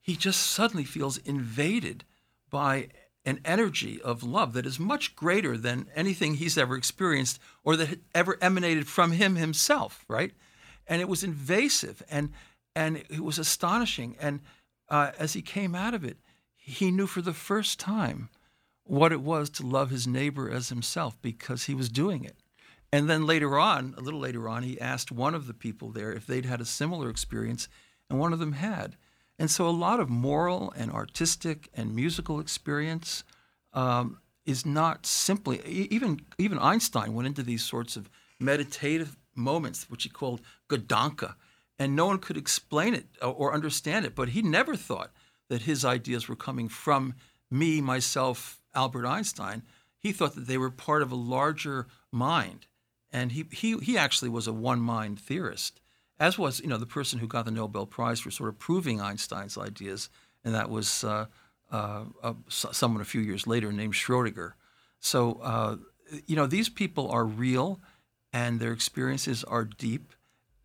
He 0.01 0.15
just 0.15 0.41
suddenly 0.41 0.85
feels 0.85 1.19
invaded 1.19 2.05
by 2.51 2.89
an 3.25 3.41
energy 3.45 4.01
of 4.03 4.23
love 4.23 4.53
that 4.53 4.67
is 4.67 4.79
much 4.79 5.17
greater 5.17 5.57
than 5.57 5.89
anything 5.97 6.35
he's 6.35 6.57
ever 6.57 6.77
experienced 6.77 7.41
or 7.65 7.75
that 7.77 7.99
ever 8.15 8.39
emanated 8.41 8.87
from 8.87 9.11
him 9.11 9.35
himself, 9.35 10.05
right? 10.07 10.31
And 10.87 11.01
it 11.01 11.09
was 11.09 11.25
invasive 11.25 12.01
and 12.09 12.31
and 12.77 12.99
it 12.99 13.25
was 13.25 13.39
astonishing. 13.39 14.17
And 14.21 14.41
uh, 14.89 15.11
as 15.19 15.33
he 15.33 15.43
came 15.43 15.75
out 15.75 15.95
of 15.95 16.05
it, 16.05 16.19
he 16.55 16.91
knew 16.91 17.07
for 17.07 17.23
the 17.23 17.33
first 17.33 17.81
time 17.81 18.29
what 18.85 19.13
it 19.13 19.23
was 19.23 19.51
to 19.51 19.67
love 19.67 19.91
his 19.91 20.07
neighbor 20.07 20.49
as 20.49 20.69
himself 20.69 21.21
because 21.23 21.65
he 21.65 21.75
was 21.75 21.89
doing 21.89 22.23
it. 22.23 22.37
And 22.93 23.11
then 23.11 23.27
later 23.27 23.59
on, 23.59 23.95
a 23.97 24.01
little 24.01 24.21
later 24.21 24.49
on, 24.49 24.63
he 24.63 24.81
asked 24.81 25.11
one 25.11 25.35
of 25.35 25.47
the 25.47 25.55
people 25.55 25.91
there 25.91 26.13
if 26.13 26.27
they'd 26.27 26.45
had 26.45 26.61
a 26.61 26.67
similar 26.67 27.11
experience, 27.11 27.69
and 28.09 28.21
one 28.21 28.33
of 28.33 28.39
them 28.39 28.53
had. 28.53 28.97
And 29.39 29.51
so 29.51 29.67
a 29.67 29.71
lot 29.71 29.99
of 29.99 30.09
moral 30.09 30.73
and 30.77 30.93
artistic 30.93 31.69
and 31.75 31.97
musical 31.97 32.39
experience 32.39 33.25
um, 33.73 34.19
is 34.45 34.65
not 34.65 35.05
simply 35.05 35.61
even 35.67 36.21
even 36.39 36.59
Einstein 36.59 37.13
went 37.15 37.27
into 37.27 37.43
these 37.43 37.65
sorts 37.65 37.97
of 37.97 38.09
meditative 38.39 39.17
moments, 39.35 39.91
which 39.91 40.05
he 40.05 40.09
called 40.09 40.41
Gedanke, 40.69 41.35
and 41.79 41.95
no 41.95 42.07
one 42.07 42.19
could 42.19 42.37
explain 42.37 42.95
it 42.95 43.07
or- 43.23 43.35
or 43.35 43.55
understand 43.55 44.05
it. 44.05 44.15
But 44.15 44.31
he 44.31 44.43
never 44.43 44.77
thought 44.77 45.13
that 45.49 45.63
his 45.63 45.85
ideas 45.85 46.29
were 46.29 46.37
coming 46.37 46.69
from 46.69 47.15
me, 47.51 47.81
myself, 47.81 48.61
Albert 48.75 49.07
Einstein. 49.07 49.63
He 49.99 50.13
thought 50.13 50.35
that 50.35 50.47
they 50.47 50.59
were 50.59 50.71
part 50.71 51.03
of 51.03 51.11
a 51.13 51.17
larger 51.17 51.87
mind, 52.13 52.67
and 53.11 53.33
he 53.33 53.47
he 53.51 53.79
he 53.79 53.99
actually 53.99 54.29
was 54.29 54.47
a 54.47 54.53
one 54.53 54.81
mind 54.81 55.21
theorist, 55.21 55.81
as 56.19 56.39
was 56.39 56.61
you 56.61 56.69
know 56.69 56.79
the 56.79 56.87
person 56.87 57.19
who 57.19 57.27
got 57.27 57.45
the 57.45 57.51
Nobel 57.51 57.87
Prize 57.87 58.21
for 58.21 58.31
sort 58.31 58.49
of 58.49 58.59
proving 58.59 59.01
Einstein's 59.01 59.59
ideas, 59.59 60.09
and 60.45 60.55
that 60.55 60.71
was 60.71 61.03
uh, 61.05 61.27
uh, 61.73 62.05
uh, 62.23 62.35
someone 62.49 63.01
a 63.01 63.05
few 63.07 63.21
years 63.21 63.47
later 63.47 63.73
named 63.73 63.95
Schrodinger. 63.95 64.53
So 65.01 65.41
uh, 65.43 65.77
you 66.27 66.37
know 66.37 66.47
these 66.47 66.69
people 66.69 67.11
are 67.11 67.25
real, 67.25 67.81
and 68.33 68.61
their 68.61 68.73
experiences 68.73 69.45
are 69.45 69.65
deep, 69.65 70.13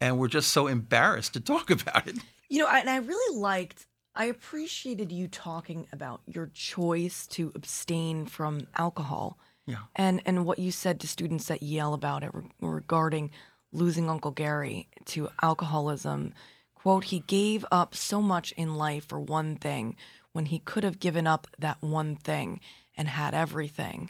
and 0.02 0.18
we're 0.20 0.28
just 0.28 0.50
so 0.52 0.68
embarrassed 0.68 1.34
to 1.34 1.40
talk 1.40 1.70
about 1.78 2.08
it. 2.08 2.18
You 2.50 2.60
know, 2.60 2.68
I- 2.68 2.80
and 2.80 2.90
I 2.90 2.98
really 2.98 3.38
liked, 3.40 3.86
I 4.16 4.26
appreciated 4.26 5.12
you 5.12 5.30
talking 5.30 5.88
about 5.94 6.22
your 6.26 6.48
choice 6.54 7.26
to 7.28 7.54
abstain 7.56 8.26
from 8.26 8.68
alcohol. 8.76 9.38
Yeah. 9.68 9.78
And 9.96 10.22
and 10.26 10.44
what 10.46 10.60
you 10.60 10.72
said 10.72 11.00
to 11.00 11.08
students 11.08 11.50
at 11.52 11.64
Yale 11.64 11.94
about 11.94 12.24
it 12.24 12.32
re- 12.34 12.50
regarding 12.60 13.30
losing 13.72 14.10
Uncle 14.10 14.32
Gary 14.32 14.90
to 15.06 15.30
alcoholism. 15.42 16.34
Quote, 16.76 17.06
he 17.06 17.20
gave 17.20 17.64
up 17.72 17.94
so 17.96 18.22
much 18.22 18.52
in 18.54 18.74
life 18.76 19.08
for 19.08 19.20
one 19.20 19.56
thing 19.56 19.96
when 20.34 20.48
he 20.48 20.60
could 20.60 20.84
have 20.84 21.00
given 21.00 21.28
up 21.28 21.46
that 21.60 21.78
one 21.82 22.16
thing 22.16 22.60
and 22.98 23.08
had 23.08 23.34
everything. 23.36 24.10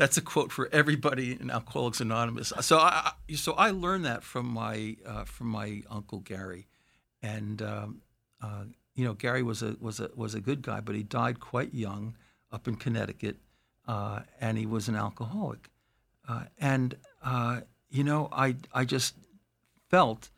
That's 0.00 0.16
a 0.16 0.22
quote 0.22 0.50
for 0.50 0.66
everybody 0.72 1.36
in 1.38 1.50
Alcoholics 1.50 2.00
Anonymous. 2.00 2.54
So 2.62 2.78
I, 2.78 3.12
so 3.34 3.52
I 3.52 3.70
learned 3.70 4.06
that 4.06 4.24
from 4.24 4.46
my 4.46 4.96
uh, 5.04 5.24
from 5.24 5.48
my 5.48 5.82
uncle 5.90 6.20
Gary, 6.20 6.68
and 7.20 7.60
um, 7.60 8.00
uh, 8.42 8.64
you 8.94 9.04
know 9.04 9.12
Gary 9.12 9.42
was 9.42 9.62
a 9.62 9.76
was 9.78 10.00
a 10.00 10.08
was 10.14 10.34
a 10.34 10.40
good 10.40 10.62
guy, 10.62 10.80
but 10.80 10.94
he 10.94 11.02
died 11.02 11.38
quite 11.38 11.74
young 11.74 12.16
up 12.50 12.66
in 12.66 12.76
Connecticut, 12.76 13.36
uh, 13.86 14.20
and 14.40 14.56
he 14.56 14.64
was 14.64 14.88
an 14.88 14.96
alcoholic, 14.96 15.68
uh, 16.26 16.44
and 16.58 16.96
uh, 17.22 17.60
you 17.90 18.02
know 18.02 18.30
I 18.32 18.56
I 18.72 18.86
just 18.86 19.16
felt 19.90 20.30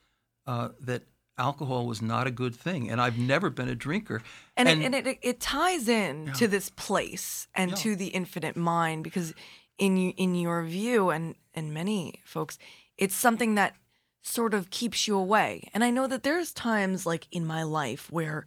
uh, 0.45 0.71
that 0.81 1.05
alcohol 1.49 1.87
was 1.87 2.01
not 2.01 2.27
a 2.27 2.31
good 2.43 2.55
thing, 2.55 2.91
and 2.91 3.01
I've 3.01 3.19
never 3.19 3.51
been 3.51 3.69
a 3.69 3.75
drinker, 3.75 4.23
and 4.57 4.69
it, 4.69 4.79
and 4.85 4.95
it, 4.95 5.19
it 5.23 5.41
ties 5.41 5.89
in 5.89 6.33
to 6.35 6.47
this 6.49 6.71
place 6.71 7.49
and 7.55 7.71
Yeah. 7.71 7.77
to 7.85 7.97
the 7.97 8.09
infinite 8.09 8.57
mind 8.57 9.05
because 9.05 9.35
in 9.79 9.97
you 9.97 10.13
in 10.17 10.35
your 10.35 10.63
view 10.65 11.11
and 11.11 11.35
and 11.55 11.73
many 11.75 12.21
folks 12.25 12.59
it's 12.97 13.15
something 13.15 13.57
that 13.57 13.75
sort 14.23 14.55
of 14.55 14.71
keeps 14.71 15.09
you 15.09 15.17
away. 15.19 15.69
And 15.75 15.83
i 15.83 15.91
know 15.91 16.07
that 16.07 16.23
there's 16.23 16.53
times 16.53 17.07
like 17.13 17.27
in 17.39 17.45
my 17.47 17.63
life 17.65 18.05
where 18.19 18.45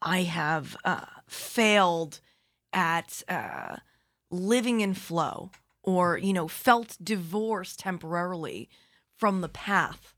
i 0.00 0.22
have 0.22 0.76
uh, 0.84 1.06
failed 1.26 2.20
at 2.72 3.22
uh, 3.28 3.76
living 4.30 4.80
in 4.80 4.94
flow 4.94 5.50
or 5.82 6.18
you 6.18 6.32
know 6.32 6.48
felt 6.48 6.96
divorced 7.02 7.80
temporarily 7.80 8.68
from 9.16 9.40
the 9.40 9.48
path 9.48 10.14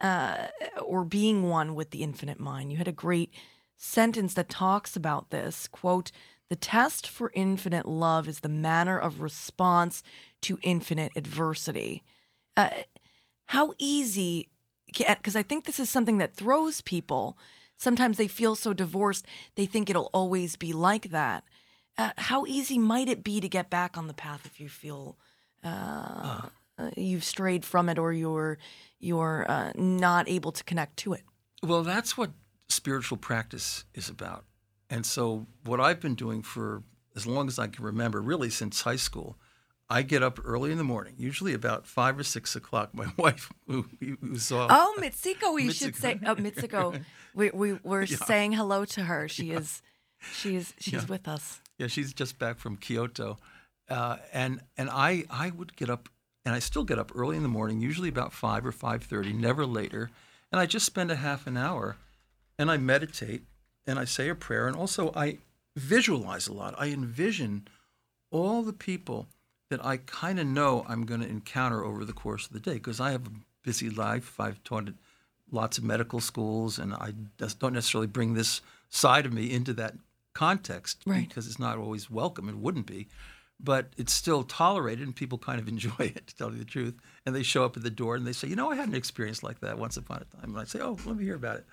uh, 0.00 0.48
or 0.84 1.04
being 1.04 1.48
one 1.48 1.74
with 1.74 1.90
the 1.90 2.02
infinite 2.02 2.40
mind. 2.40 2.72
You 2.72 2.78
had 2.78 2.88
a 2.88 2.92
great 2.92 3.32
sentence 3.76 4.34
that 4.34 4.48
talks 4.48 4.96
about 4.96 5.30
this 5.30 5.68
quote, 5.68 6.12
the 6.48 6.56
test 6.56 7.06
for 7.06 7.30
infinite 7.34 7.86
love 7.86 8.28
is 8.28 8.40
the 8.40 8.48
manner 8.48 8.98
of 8.98 9.20
response 9.20 10.02
to 10.42 10.58
infinite 10.62 11.12
adversity. 11.14 12.02
Uh, 12.56 12.70
how 13.46 13.72
easy, 13.78 14.48
because 14.86 15.36
I 15.36 15.42
think 15.42 15.64
this 15.64 15.78
is 15.78 15.88
something 15.88 16.18
that 16.18 16.34
throws 16.34 16.80
people. 16.80 17.38
Sometimes 17.76 18.16
they 18.16 18.28
feel 18.28 18.56
so 18.56 18.72
divorced, 18.72 19.24
they 19.54 19.64
think 19.64 19.88
it'll 19.88 20.10
always 20.12 20.56
be 20.56 20.72
like 20.72 21.10
that. 21.10 21.44
Uh, 21.96 22.10
how 22.18 22.44
easy 22.46 22.78
might 22.78 23.08
it 23.08 23.22
be 23.24 23.40
to 23.40 23.48
get 23.48 23.70
back 23.70 23.96
on 23.96 24.06
the 24.06 24.14
path 24.14 24.44
if 24.44 24.60
you 24.60 24.68
feel 24.68 25.16
uh, 25.62 26.48
uh, 26.80 26.90
you've 26.96 27.24
strayed 27.24 27.64
from 27.64 27.88
it 27.88 27.98
or 27.98 28.12
you're 28.12 28.58
you're 28.98 29.46
uh, 29.50 29.72
not 29.76 30.28
able 30.28 30.52
to 30.52 30.62
connect 30.64 30.96
to 30.98 31.12
it. 31.14 31.22
Well, 31.62 31.82
that's 31.82 32.16
what 32.18 32.30
spiritual 32.68 33.18
practice 33.18 33.84
is 33.94 34.08
about. 34.08 34.44
And 34.88 35.04
so, 35.06 35.46
what 35.64 35.80
I've 35.80 36.00
been 36.00 36.14
doing 36.14 36.42
for 36.42 36.82
as 37.16 37.26
long 37.26 37.48
as 37.48 37.58
I 37.58 37.66
can 37.68 37.84
remember, 37.84 38.20
really 38.20 38.50
since 38.50 38.82
high 38.82 38.96
school, 38.96 39.36
I 39.88 40.02
get 40.02 40.22
up 40.22 40.38
early 40.44 40.70
in 40.70 40.78
the 40.78 40.84
morning, 40.84 41.14
usually 41.18 41.54
about 41.54 41.86
five 41.86 42.18
or 42.18 42.22
six 42.24 42.54
o'clock. 42.56 42.90
My 42.94 43.08
wife, 43.16 43.52
who, 43.66 43.86
who 44.00 44.36
saw, 44.38 44.66
Oh, 44.70 44.96
Mitsuko, 45.00 45.54
we 45.54 45.72
should 45.72 45.96
say. 45.96 46.18
Oh, 46.26 46.34
Mitsuko, 46.36 47.02
we 47.34 47.50
we 47.50 47.72
we're 47.82 48.06
saying 48.06 48.52
hello 48.52 48.84
to 48.86 49.02
her. 49.04 49.28
She 49.28 49.50
is, 49.50 49.82
she 50.32 50.56
is, 50.56 50.74
she's 50.78 50.92
Yeah. 50.94 51.06
with 51.06 51.26
us. 51.28 51.60
yeah, 51.78 51.86
she's 51.88 52.12
just 52.12 52.38
back 52.38 52.58
from 52.58 52.76
Kyoto, 52.76 53.38
uh, 53.88 54.16
and 54.32 54.60
and 54.76 54.88
I 54.90 55.24
I 55.30 55.50
would 55.50 55.74
get 55.76 55.90
up, 55.90 56.08
and 56.50 56.56
I 56.56 56.58
still 56.58 56.82
get 56.82 56.98
up 56.98 57.12
early 57.14 57.36
in 57.36 57.44
the 57.44 57.48
morning, 57.48 57.80
usually 57.80 58.08
about 58.08 58.32
five 58.32 58.66
or 58.66 58.72
five 58.72 59.04
thirty, 59.04 59.32
never 59.32 59.64
later, 59.64 60.10
and 60.50 60.60
I 60.60 60.66
just 60.66 60.84
spend 60.84 61.12
a 61.12 61.14
half 61.16 61.46
an 61.46 61.56
hour, 61.56 61.96
and 62.58 62.68
I 62.72 62.76
meditate, 62.76 63.42
and 63.86 64.00
I 64.00 64.04
say 64.04 64.28
a 64.28 64.34
prayer, 64.34 64.66
and 64.66 64.74
also 64.76 65.12
I 65.14 65.38
visualize 65.76 66.48
a 66.48 66.52
lot. 66.52 66.74
I 66.76 66.88
envision 66.88 67.68
all 68.32 68.64
the 68.64 68.72
people 68.72 69.28
that 69.68 69.84
I 69.86 69.98
kind 69.98 70.40
of 70.40 70.46
know 70.48 70.84
I'm 70.88 71.06
going 71.06 71.20
to 71.20 71.28
encounter 71.28 71.84
over 71.84 72.04
the 72.04 72.12
course 72.12 72.46
of 72.48 72.52
the 72.52 72.58
day 72.58 72.74
because 72.74 72.98
I 72.98 73.12
have 73.12 73.28
a 73.28 73.32
busy 73.62 73.88
life. 73.88 74.40
I've 74.40 74.62
taught 74.64 74.88
at 74.88 74.94
lots 75.52 75.78
of 75.78 75.84
medical 75.84 76.18
schools, 76.18 76.80
and 76.80 76.92
I 76.92 77.12
just 77.38 77.60
don't 77.60 77.74
necessarily 77.74 78.08
bring 78.08 78.34
this 78.34 78.60
side 78.88 79.24
of 79.24 79.32
me 79.32 79.52
into 79.52 79.72
that 79.74 79.94
context 80.34 81.02
Right. 81.06 81.28
because 81.28 81.46
it's 81.46 81.60
not 81.60 81.78
always 81.78 82.10
welcome. 82.10 82.48
It 82.48 82.56
wouldn't 82.56 82.86
be, 82.86 83.06
but 83.62 83.92
it's 83.96 84.12
still 84.12 84.42
tolerated, 84.42 85.06
and 85.06 85.14
people 85.14 85.38
kind 85.38 85.60
of 85.60 85.68
enjoy 85.76 85.92
it, 85.98 86.26
to 86.26 86.36
tell 86.36 86.52
you 86.52 86.58
the 86.58 86.64
truth. 86.64 86.94
And 87.26 87.34
they 87.34 87.42
show 87.42 87.64
up 87.64 87.76
at 87.76 87.82
the 87.82 87.90
door 87.90 88.16
and 88.16 88.26
they 88.26 88.32
say, 88.32 88.48
"You 88.48 88.56
know, 88.56 88.70
I 88.70 88.76
had 88.76 88.88
an 88.88 88.94
experience 88.94 89.42
like 89.42 89.60
that 89.60 89.78
once 89.78 89.96
upon 89.96 90.22
a 90.22 90.36
time." 90.36 90.50
And 90.50 90.58
I 90.58 90.64
say, 90.64 90.80
"Oh, 90.80 90.98
let 91.04 91.16
me 91.16 91.24
hear 91.24 91.34
about 91.34 91.56
it." 91.56 91.66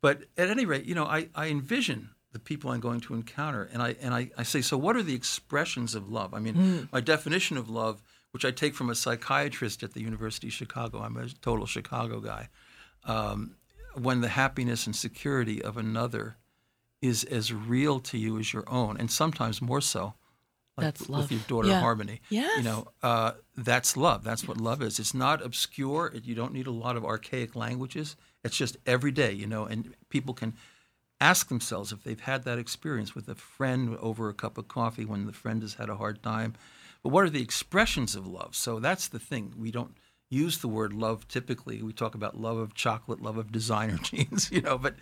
But 0.00 0.24
at 0.36 0.48
any 0.48 0.64
rate, 0.64 0.84
you 0.84 0.94
know, 0.94 1.04
I, 1.04 1.28
I 1.34 1.48
envision 1.48 2.10
the 2.32 2.38
people 2.38 2.70
I'm 2.70 2.80
going 2.80 3.00
to 3.00 3.14
encounter, 3.14 3.68
and 3.72 3.82
I 3.82 3.96
and 4.00 4.14
I, 4.14 4.30
I 4.36 4.42
say, 4.42 4.60
so 4.60 4.76
what 4.76 4.96
are 4.96 5.02
the 5.02 5.14
expressions 5.14 5.94
of 5.94 6.10
love? 6.10 6.34
I 6.34 6.40
mean, 6.40 6.88
my 6.92 7.00
definition 7.00 7.56
of 7.56 7.68
love, 7.68 8.02
which 8.32 8.44
I 8.44 8.50
take 8.50 8.74
from 8.74 8.90
a 8.90 8.94
psychiatrist 8.94 9.82
at 9.82 9.94
the 9.94 10.02
University 10.02 10.48
of 10.48 10.52
Chicago, 10.52 11.00
I'm 11.00 11.16
a 11.16 11.28
total 11.28 11.66
Chicago 11.66 12.20
guy. 12.20 12.48
Um, 13.04 13.56
when 13.94 14.20
the 14.20 14.28
happiness 14.28 14.86
and 14.86 14.94
security 14.94 15.62
of 15.62 15.76
another 15.76 16.36
is 17.00 17.24
as 17.24 17.52
real 17.52 17.98
to 18.00 18.18
you 18.18 18.38
as 18.38 18.52
your 18.52 18.64
own, 18.68 18.96
and 18.98 19.10
sometimes 19.10 19.62
more 19.62 19.80
so, 19.80 20.14
like 20.78 20.84
That's 20.86 21.00
with 21.00 21.10
love. 21.10 21.30
your 21.32 21.40
daughter 21.48 21.68
Yeah. 21.68 21.80
Harmony. 21.80 22.20
You 22.30 22.62
know, 22.62 22.88
uh, 23.02 23.32
that's 23.56 23.96
love. 23.96 24.24
That's 24.24 24.46
what 24.48 24.56
love 24.58 24.80
is. 24.80 24.98
It's 24.98 25.12
not 25.12 25.44
obscure. 25.44 26.10
It- 26.14 26.24
You 26.24 26.34
don't 26.34 26.52
need 26.54 26.66
a 26.66 26.70
lot 26.72 26.96
of 26.96 27.04
archaic 27.04 27.54
languages. 27.54 28.16
It's 28.44 28.56
just 28.56 28.76
every 28.86 29.10
day, 29.10 29.32
you 29.32 29.46
know, 29.46 29.64
and 29.66 29.94
people 30.08 30.32
can 30.34 30.54
ask 31.20 31.48
themselves 31.48 31.92
if 31.92 32.04
they've 32.04 32.20
had 32.20 32.44
that 32.44 32.58
experience 32.58 33.14
with 33.14 33.28
a 33.28 33.34
friend 33.34 33.96
over 34.00 34.28
a 34.28 34.34
cup 34.34 34.56
of 34.56 34.68
coffee 34.68 35.04
when 35.04 35.26
the 35.26 35.32
friend 35.32 35.62
has 35.62 35.74
had 35.74 35.90
a 35.90 35.96
hard 35.96 36.22
time. 36.22 36.54
But 37.02 37.10
what 37.10 37.24
are 37.24 37.30
the 37.30 37.42
expressions 37.42 38.14
of 38.14 38.26
love? 38.26 38.54
So 38.54 38.78
that's 38.80 39.08
the 39.08 39.18
thing. 39.18 39.52
We 39.56 39.70
don't 39.72 39.96
use 40.30 40.58
the 40.58 40.68
word 40.68 40.92
love 40.92 41.26
typically. 41.28 41.82
We 41.82 41.92
talk 41.92 42.14
about 42.14 42.38
love 42.38 42.58
of 42.58 42.74
chocolate, 42.74 43.22
love 43.22 43.38
of 43.38 43.50
designer 43.50 43.96
jeans, 44.02 44.50
you 44.50 44.60
know, 44.60 44.78
but 44.78 44.94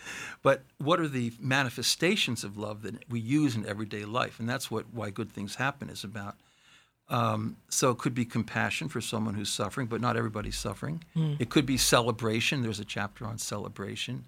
but 0.43 0.62
what 0.79 1.01
are 1.01 1.09
the 1.09 1.33
manifestations 1.41 2.45
of 2.45 2.57
love 2.57 2.83
that 2.83 3.09
we 3.09 3.20
use 3.20 3.57
in 3.57 3.66
everyday 3.66 4.05
life? 4.05 4.39
And 4.39 4.49
that's 4.49 4.70
what 4.70 4.87
why 4.93 5.11
good 5.11 5.33
things 5.33 5.57
happen 5.57 5.91
is 5.91 6.05
about. 6.05 6.37
Um, 7.09 7.57
so 7.68 7.91
it 7.91 7.99
could 7.99 8.14
be 8.14 8.24
compassion 8.24 8.89
for 8.89 9.01
someone 9.01 9.35
who's 9.35 9.49
suffering, 9.49 9.87
but 9.87 10.01
not 10.01 10.16
everybody's 10.16 10.59
suffering. 10.59 11.05
It 11.39 11.51
could 11.51 11.64
be 11.64 11.77
celebration. 11.77 12.62
There's 12.62 12.81
a 12.81 12.85
chapter 12.85 13.24
on 13.27 13.39
celebration. 13.39 14.24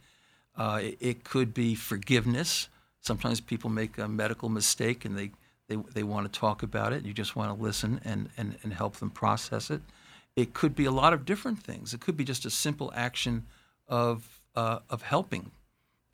Uh, 0.56 0.80
it, 0.82 0.96
it 1.00 1.24
could 1.24 1.52
be 1.52 1.74
forgiveness. 1.74 2.68
Sometimes 3.00 3.40
people 3.40 3.68
make 3.70 3.98
a 3.98 4.06
medical 4.06 4.48
mistake 4.48 5.04
and 5.04 5.18
they, 5.18 5.30
they, 5.66 5.76
they 5.92 6.02
want 6.04 6.32
to 6.32 6.38
talk 6.40 6.62
about 6.62 6.92
it. 6.92 7.04
You 7.04 7.12
just 7.12 7.34
want 7.34 7.56
to 7.56 7.60
listen 7.60 8.00
and, 8.04 8.30
and, 8.36 8.56
and 8.62 8.72
help 8.72 8.96
them 8.96 9.10
process 9.10 9.70
it. 9.70 9.80
It 10.38 10.54
could 10.54 10.74
be 10.76 10.86
a 10.86 10.92
lot 10.92 11.12
of 11.14 11.26
different 11.26 11.62
things. 11.62 11.94
It 11.94 12.00
could 12.00 12.16
be 12.16 12.24
just 12.24 12.46
a 12.46 12.50
simple 12.50 12.92
action 12.96 13.46
of, 13.88 14.42
uh, 14.56 14.80
of 14.90 15.02
helping. 15.02 15.52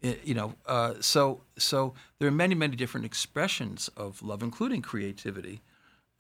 I- 0.05 0.19
you 0.25 0.35
know, 0.35 0.55
uh, 0.67 0.95
so, 1.01 1.43
so 1.59 1.95
there 2.19 2.29
are 2.29 2.33
many, 2.45 2.55
many 2.55 2.77
different 2.77 3.07
expressions 3.07 3.89
of 3.97 4.23
love, 4.23 4.43
including 4.43 4.83
creativity 4.83 5.61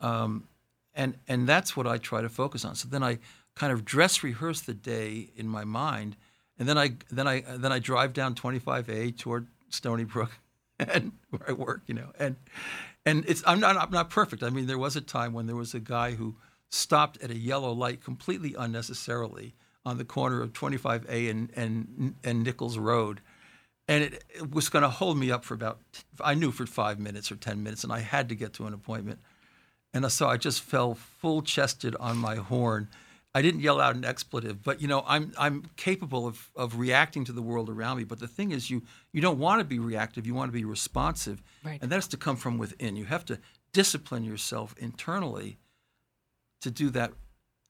Um, 0.00 0.48
and 0.94 1.16
and 1.28 1.48
that's 1.48 1.76
what 1.76 1.86
I 1.86 1.98
try 1.98 2.22
to 2.22 2.30
focus 2.30 2.64
on. 2.64 2.76
So 2.76 2.88
then 2.88 3.02
I 3.02 3.18
kind 3.56 3.72
of 3.72 3.84
dress 3.84 4.22
rehearse 4.24 4.60
the 4.62 4.74
day 4.74 5.30
in 5.36 5.48
my 5.48 5.64
mind, 5.64 6.16
and 6.58 6.68
then 6.68 6.78
I 6.78 6.96
then 7.10 7.28
I 7.28 7.42
then 7.42 7.72
I 7.72 7.80
drive 7.80 8.12
down 8.14 8.34
25A 8.34 9.12
toward 9.12 9.48
Stony 9.70 10.04
Brook, 10.04 10.32
and 10.80 11.12
where 11.30 11.48
I 11.48 11.52
work, 11.52 11.82
you 11.86 11.94
know, 11.94 12.12
and 12.18 12.36
and 13.06 13.24
it's 13.28 13.42
I'm 13.46 13.60
not 13.60 13.76
I'm 13.76 13.90
not 13.90 14.10
perfect. 14.10 14.42
I 14.42 14.50
mean, 14.50 14.66
there 14.66 14.78
was 14.78 14.96
a 14.96 15.02
time 15.02 15.32
when 15.34 15.46
there 15.46 15.56
was 15.56 15.74
a 15.74 15.80
guy 15.80 16.12
who 16.14 16.36
stopped 16.74 17.22
at 17.22 17.30
a 17.30 17.38
yellow 17.38 17.72
light 17.72 18.02
completely 18.02 18.54
unnecessarily 18.58 19.54
on 19.86 19.98
the 19.98 20.04
corner 20.04 20.42
of 20.42 20.52
25A 20.52 21.30
and 21.30 21.50
and 21.54 22.14
and 22.24 22.42
Nichols 22.42 22.78
Road. 22.78 23.20
And 23.86 24.02
it, 24.02 24.24
it 24.34 24.50
was 24.50 24.70
going 24.70 24.82
to 24.82 24.88
hold 24.88 25.18
me 25.18 25.30
up 25.30 25.44
for 25.44 25.52
about, 25.52 25.78
I 26.18 26.32
knew 26.32 26.50
for 26.50 26.64
five 26.64 26.98
minutes 26.98 27.30
or 27.30 27.36
10 27.36 27.62
minutes, 27.62 27.84
and 27.84 27.92
I 27.92 27.98
had 27.98 28.30
to 28.30 28.34
get 28.34 28.54
to 28.54 28.66
an 28.66 28.72
appointment. 28.72 29.18
And 29.92 30.10
so 30.10 30.26
I 30.26 30.38
just 30.38 30.62
fell 30.62 30.94
full 30.94 31.42
chested 31.42 31.94
on 31.96 32.16
my 32.16 32.36
horn. 32.36 32.88
I 33.34 33.42
didn't 33.42 33.60
yell 33.60 33.82
out 33.82 33.94
an 33.94 34.04
expletive, 34.04 34.62
but 34.62 34.80
you 34.80 34.88
know, 34.88 35.04
I'm 35.06 35.32
I'm 35.36 35.64
capable 35.76 36.26
of, 36.26 36.50
of 36.56 36.78
reacting 36.78 37.24
to 37.26 37.32
the 37.32 37.42
world 37.42 37.68
around 37.68 37.98
me. 37.98 38.04
But 38.04 38.20
the 38.20 38.28
thing 38.28 38.52
is 38.52 38.70
you 38.70 38.82
you 39.12 39.20
don't 39.20 39.38
want 39.38 39.60
to 39.60 39.64
be 39.64 39.78
reactive, 39.78 40.26
you 40.26 40.34
want 40.34 40.48
to 40.48 40.56
be 40.56 40.64
responsive. 40.64 41.42
Right. 41.62 41.78
And 41.82 41.90
that's 41.90 42.06
to 42.08 42.16
come 42.16 42.36
from 42.36 42.58
within. 42.58 42.96
You 42.96 43.04
have 43.06 43.24
to 43.26 43.38
discipline 43.72 44.24
yourself 44.24 44.74
internally 44.78 45.58
to 46.64 46.70
do 46.70 46.90
that 46.90 47.12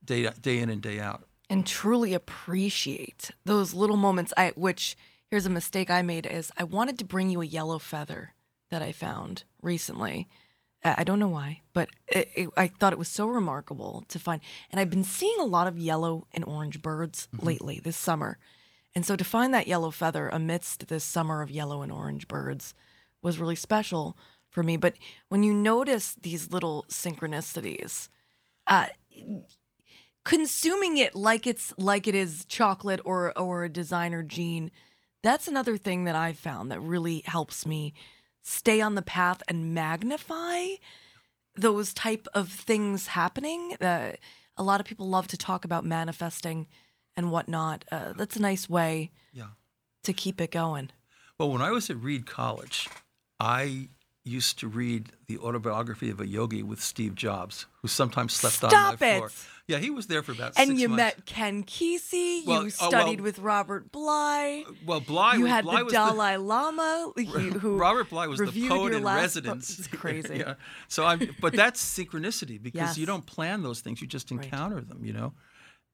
day 0.04 0.28
day 0.40 0.58
in 0.58 0.70
and 0.70 0.80
day 0.80 0.98
out. 0.98 1.24
and 1.50 1.66
truly 1.66 2.14
appreciate 2.14 3.30
those 3.44 3.74
little 3.74 3.96
moments. 3.96 4.32
I 4.36 4.52
which 4.56 4.96
here's 5.30 5.46
a 5.46 5.50
mistake 5.50 5.90
i 5.90 6.00
made 6.00 6.26
is 6.26 6.52
i 6.56 6.64
wanted 6.64 6.98
to 6.98 7.04
bring 7.04 7.28
you 7.28 7.40
a 7.42 7.46
yellow 7.46 7.78
feather 7.78 8.34
that 8.70 8.82
i 8.82 8.92
found 8.92 9.44
recently. 9.62 10.28
I 10.86 11.02
don't 11.02 11.18
know 11.18 11.28
why 11.28 11.62
but 11.72 11.88
it, 12.06 12.28
it, 12.36 12.48
i 12.56 12.68
thought 12.68 12.92
it 12.92 12.98
was 12.98 13.08
so 13.08 13.26
remarkable 13.26 14.04
to 14.08 14.18
find. 14.18 14.40
And 14.70 14.78
i've 14.78 14.90
been 14.90 15.04
seeing 15.04 15.40
a 15.40 15.44
lot 15.56 15.66
of 15.66 15.78
yellow 15.78 16.26
and 16.32 16.44
orange 16.44 16.82
birds 16.82 17.28
mm-hmm. 17.34 17.46
lately 17.46 17.80
this 17.82 17.96
summer. 17.96 18.38
And 18.94 19.04
so 19.04 19.16
to 19.16 19.24
find 19.24 19.52
that 19.52 19.66
yellow 19.66 19.90
feather 19.90 20.28
amidst 20.28 20.86
this 20.86 21.02
summer 21.02 21.42
of 21.42 21.50
yellow 21.50 21.82
and 21.82 21.90
orange 21.90 22.28
birds 22.28 22.74
was 23.22 23.40
really 23.40 23.56
special 23.56 24.16
for 24.50 24.62
me. 24.62 24.76
But 24.76 24.94
when 25.30 25.42
you 25.42 25.52
notice 25.52 26.14
these 26.14 26.52
little 26.52 26.84
synchronicities 26.88 28.08
uh, 28.66 28.86
consuming 30.24 30.96
it 30.96 31.14
like 31.14 31.46
it's 31.46 31.74
like 31.76 32.06
it 32.06 32.14
is 32.14 32.44
chocolate 32.46 33.00
or 33.04 33.36
or 33.38 33.64
a 33.64 33.68
designer 33.68 34.22
jean 34.22 34.70
that's 35.22 35.46
another 35.46 35.76
thing 35.76 36.04
that 36.04 36.14
i've 36.16 36.38
found 36.38 36.70
that 36.70 36.80
really 36.80 37.22
helps 37.26 37.66
me 37.66 37.92
stay 38.42 38.80
on 38.80 38.94
the 38.94 39.02
path 39.02 39.42
and 39.48 39.74
magnify 39.74 40.66
those 41.56 41.94
type 41.94 42.26
of 42.34 42.48
things 42.50 43.06
happening. 43.06 43.76
Uh, 43.80 44.10
a 44.56 44.62
lot 44.62 44.80
of 44.80 44.86
people 44.86 45.08
love 45.08 45.28
to 45.28 45.36
talk 45.36 45.64
about 45.64 45.84
manifesting 45.84 46.66
and 47.16 47.30
whatnot. 47.30 47.84
Uh, 47.92 48.12
that's 48.12 48.34
a 48.34 48.42
nice 48.42 48.68
way 48.68 49.12
Yeah. 49.32 49.50
to 50.02 50.12
keep 50.12 50.40
it 50.40 50.50
going. 50.50 50.90
Well, 51.38 51.50
when 51.52 51.62
I 51.62 51.70
was 51.70 51.88
at 51.90 51.96
Reed 52.02 52.26
College, 52.26 52.88
I 53.38 53.88
used 54.24 54.58
to 54.60 54.68
read 54.68 55.12
the 55.28 55.38
autobiography 55.38 56.08
of 56.10 56.18
a 56.20 56.26
yogi 56.26 56.62
with 56.62 56.80
Steve 56.80 57.14
Jobs, 57.14 57.66
who 57.82 57.88
sometimes 57.88 58.32
slept 58.32 58.64
on 58.64 58.70
Stop 58.70 59.00
my 59.00 59.06
it. 59.06 59.16
floor. 59.18 59.30
Yeah, 59.66 59.78
he 59.78 59.88
was 59.90 60.06
there 60.08 60.22
for 60.22 60.32
about 60.32 60.52
and 60.58 60.78
you 60.78 60.88
months. 60.90 61.16
met 61.16 61.26
ken 61.26 61.64
kesey 61.64 62.44
Well, 62.46 62.64
you 62.64 62.70
oh, 62.80 62.82
well- 62.82 62.90
studied 62.90 63.20
with 63.22 63.38
robert 63.38 63.90
bly 63.92 64.64
Well, 64.84 65.00
Bly, 65.00 65.34
you 65.36 65.42
was- 65.44 65.50
had 65.52 65.64
Bly 65.64 65.82
the 65.84 65.90
Dalai 65.90 66.36
Lama, 66.36 67.12
who, 67.16 67.76
Robert 67.78 68.10
Bly 68.10 68.26
was 68.26 68.40
the 68.40 68.68
poet 68.68 68.92
in 68.92 69.04
residence. 69.04 69.78
It's 69.78 69.88
crazy. 70.02 70.36
yeah. 70.38 70.54
So 70.88 71.06
I'm, 71.06 71.34
but 71.40 71.52
that's 71.62 71.82
synchronicity 71.82 72.62
because 72.62 72.98
you 72.98 73.06
don't 73.06 73.24
plan 73.24 73.62
those 73.62 73.80
things; 73.80 74.00
you 74.02 74.06
just 74.06 74.30
Right. 74.30 74.42
encounter 74.44 74.80
them. 74.82 75.04
You 75.04 75.12
know. 75.14 75.32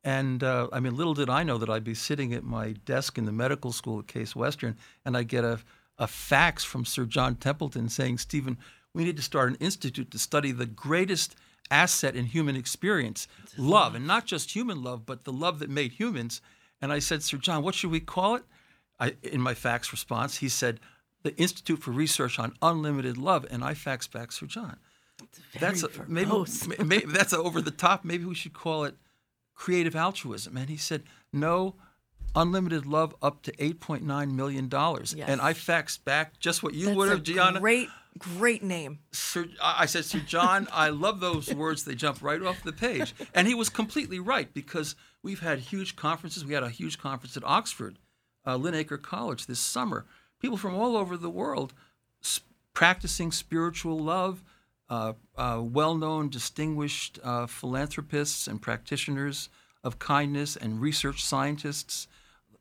And 0.02 0.42
uh, 0.42 0.68
I 0.72 0.80
mean, 0.80 0.96
little 0.96 1.12
did 1.14 1.28
I 1.28 1.42
know 1.42 1.58
that 1.58 1.68
I'd 1.68 1.84
be 1.84 1.94
sitting 1.94 2.32
at 2.32 2.42
my 2.42 2.72
desk 2.86 3.18
in 3.18 3.24
the 3.26 3.32
medical 3.32 3.70
school 3.70 3.98
at 4.00 4.06
Case 4.08 4.34
Western, 4.34 4.76
and 5.04 5.14
I 5.16 5.24
get 5.24 5.44
a, 5.44 5.60
a 6.00 6.08
fax 6.08 6.64
from 6.64 6.84
Sir 6.84 7.04
John 7.04 7.36
Templeton 7.36 7.88
saying, 7.88 8.18
"Stephen, 8.18 8.58
we 8.92 9.04
need 9.04 9.16
to 9.16 9.22
start 9.22 9.50
an 9.50 9.56
institute 9.56 10.10
to 10.10 10.18
study 10.18 10.50
the 10.50 10.66
greatest 10.66 11.36
asset 11.70 12.16
in 12.16 12.24
human 12.24 12.56
experience, 12.56 13.28
love, 13.56 13.94
and 13.94 14.06
not 14.06 14.26
just 14.26 14.56
human 14.56 14.82
love, 14.82 15.06
but 15.06 15.22
the 15.22 15.32
love 15.32 15.60
that 15.60 15.70
made 15.70 15.92
humans." 15.92 16.40
And 16.80 16.92
I 16.92 16.98
said, 16.98 17.22
"Sir 17.22 17.36
John, 17.36 17.62
what 17.62 17.76
should 17.76 17.90
we 17.90 18.00
call 18.00 18.34
it?" 18.36 18.44
I, 18.98 19.14
in 19.22 19.40
my 19.40 19.54
fax 19.54 19.92
response, 19.92 20.38
he 20.38 20.48
said, 20.48 20.80
"The 21.22 21.36
Institute 21.36 21.82
for 21.82 21.90
Research 21.90 22.38
on 22.38 22.56
Unlimited 22.60 23.16
Love," 23.18 23.46
and 23.50 23.62
I 23.62 23.74
faxed 23.74 24.10
back 24.10 24.32
Sir 24.32 24.46
John. 24.46 24.78
That's 25.58 25.82
a, 25.82 25.90
maybe, 26.08 26.32
maybe 26.82 27.12
that's 27.12 27.34
over 27.34 27.60
the 27.60 27.70
top. 27.70 28.04
Maybe 28.04 28.24
we 28.24 28.34
should 28.34 28.54
call 28.54 28.84
it 28.84 28.96
creative 29.54 29.94
altruism. 29.94 30.56
And 30.56 30.70
he 30.70 30.78
said, 30.78 31.04
"No, 31.30 31.76
unlimited 32.34 32.86
love 32.86 33.14
up 33.22 33.42
to 33.42 33.52
eight 33.58 33.80
point 33.80 34.02
nine 34.02 34.34
million 34.36 34.68
dollars." 34.68 35.14
Yes. 35.16 35.28
And 35.28 35.40
I 35.40 35.52
faxed 35.52 36.04
back 36.04 36.38
just 36.38 36.62
what 36.62 36.74
you 36.74 36.86
That's 36.86 36.96
would 36.96 37.08
have, 37.10 37.22
Gianna. 37.22 37.60
Great, 37.60 37.88
great 38.18 38.62
name. 38.62 39.00
Sir, 39.12 39.46
I 39.62 39.86
said, 39.86 40.04
Sir 40.04 40.20
John, 40.20 40.68
I 40.72 40.88
love 40.90 41.20
those 41.20 41.52
words. 41.54 41.84
They 41.84 41.94
jump 41.94 42.22
right 42.22 42.42
off 42.42 42.62
the 42.62 42.72
page. 42.72 43.14
And 43.34 43.46
he 43.46 43.54
was 43.54 43.68
completely 43.68 44.18
right 44.18 44.52
because 44.52 44.94
we've 45.22 45.40
had 45.40 45.58
huge 45.58 45.96
conferences. 45.96 46.44
We 46.44 46.54
had 46.54 46.62
a 46.62 46.70
huge 46.70 46.98
conference 46.98 47.36
at 47.36 47.44
Oxford, 47.44 47.98
uh, 48.44 48.56
Linacre 48.56 49.00
College 49.00 49.46
this 49.46 49.60
summer. 49.60 50.06
People 50.40 50.56
from 50.56 50.74
all 50.74 50.96
over 50.96 51.16
the 51.16 51.30
world 51.30 51.72
s- 52.22 52.40
practicing 52.72 53.30
spiritual 53.30 53.98
love, 53.98 54.42
uh, 54.88 55.12
uh, 55.36 55.60
well 55.62 55.94
known, 55.94 56.28
distinguished 56.28 57.18
uh, 57.22 57.46
philanthropists 57.46 58.46
and 58.46 58.60
practitioners 58.60 59.48
of 59.84 59.98
kindness 59.98 60.56
and 60.56 60.80
research 60.80 61.24
scientists. 61.24 62.08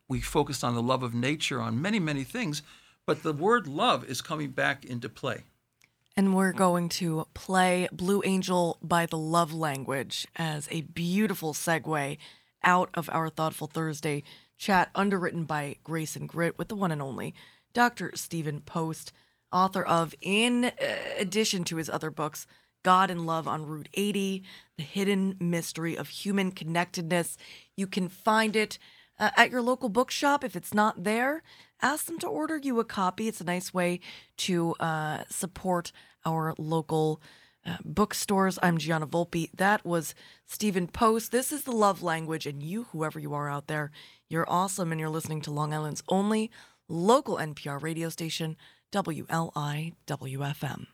We 0.10 0.20
focused 0.20 0.64
on 0.64 0.76
the 0.76 0.82
love 0.82 1.04
of 1.04 1.14
nature, 1.14 1.62
on 1.62 1.82
many, 1.82 2.00
many 2.00 2.26
things. 2.26 2.62
But 3.06 3.24
the 3.24 3.32
word 3.32 3.68
love 3.68 4.04
is 4.04 4.22
coming 4.22 4.50
back 4.50 4.84
into 4.84 5.08
play. 5.08 5.44
And 6.18 6.36
we're 6.36 6.52
going 6.52 6.90
to 6.90 7.28
play 7.34 7.88
Blue 7.94 8.22
Angel 8.26 8.78
by 8.82 9.06
the 9.06 9.18
Love 9.18 9.54
Language 9.54 10.28
as 10.36 10.68
a 10.70 10.82
beautiful 10.82 11.54
segue 11.54 12.18
out 12.64 12.90
of 12.94 13.10
our 13.14 13.30
Thoughtful 13.30 13.68
Thursday 13.68 14.24
chat, 14.58 14.90
underwritten 14.94 15.46
by 15.46 15.78
Grace 15.84 16.18
and 16.18 16.28
Grit 16.28 16.58
with 16.58 16.68
the 16.68 16.76
one 16.76 16.92
and 16.92 17.02
only 17.02 17.34
Dr. 17.74 18.12
Stephen 18.16 18.62
Post, 18.62 19.14
author 19.52 19.84
of, 19.84 20.14
in 20.22 20.72
addition 21.18 21.64
to 21.66 21.78
his 21.78 21.90
other 21.90 22.12
books, 22.12 22.46
God 22.84 23.10
and 23.10 23.26
Love 23.26 23.48
on 23.48 23.66
Route 23.66 23.90
80, 23.94 24.44
The 24.78 24.84
Hidden 24.84 25.38
Mystery 25.40 25.98
of 25.98 26.10
Human 26.10 26.52
Connectedness. 26.52 27.38
You 27.78 27.88
can 27.88 28.10
find 28.10 28.56
it 28.56 28.78
uh, 29.20 29.32
at 29.36 29.52
your 29.52 29.62
local 29.62 29.90
bookshop. 29.90 30.44
If 30.44 30.56
it's 30.56 30.74
not 30.74 31.04
there, 31.04 31.44
ask 31.82 32.06
them 32.06 32.18
to 32.20 32.28
order 32.28 32.58
you 32.58 32.80
a 32.80 32.86
copy. 32.86 33.28
It's 33.28 33.42
a 33.42 33.46
nice 33.46 33.74
way 33.74 34.00
to 34.38 34.76
uh, 34.80 35.24
support 35.30 35.92
our 36.26 36.54
local 36.58 37.22
uh, 37.66 37.78
bookstores. 37.84 38.58
I'm 38.64 38.78
Gianna 38.78 39.08
Volpe. 39.08 39.50
That 39.54 39.86
was 39.86 40.16
Stephen 40.46 40.88
Post. 40.88 41.32
This 41.32 41.52
is 41.52 41.64
the 41.64 41.72
love 41.72 42.02
language, 42.02 42.46
and 42.46 42.64
you, 42.64 42.84
whoever 42.92 43.20
you 43.20 43.34
are 43.34 43.50
out 43.50 43.68
there, 43.68 43.92
you're 44.30 44.50
awesome, 44.50 44.92
and 44.92 45.00
you're 45.00 45.10
listening 45.10 45.42
to 45.42 45.52
Long 45.52 45.74
Island's 45.74 46.04
only 46.08 46.50
local 46.88 47.38
NPR 47.38 47.82
radio 47.82 48.10
station, 48.10 48.56
WLIW-FM. 48.92 50.88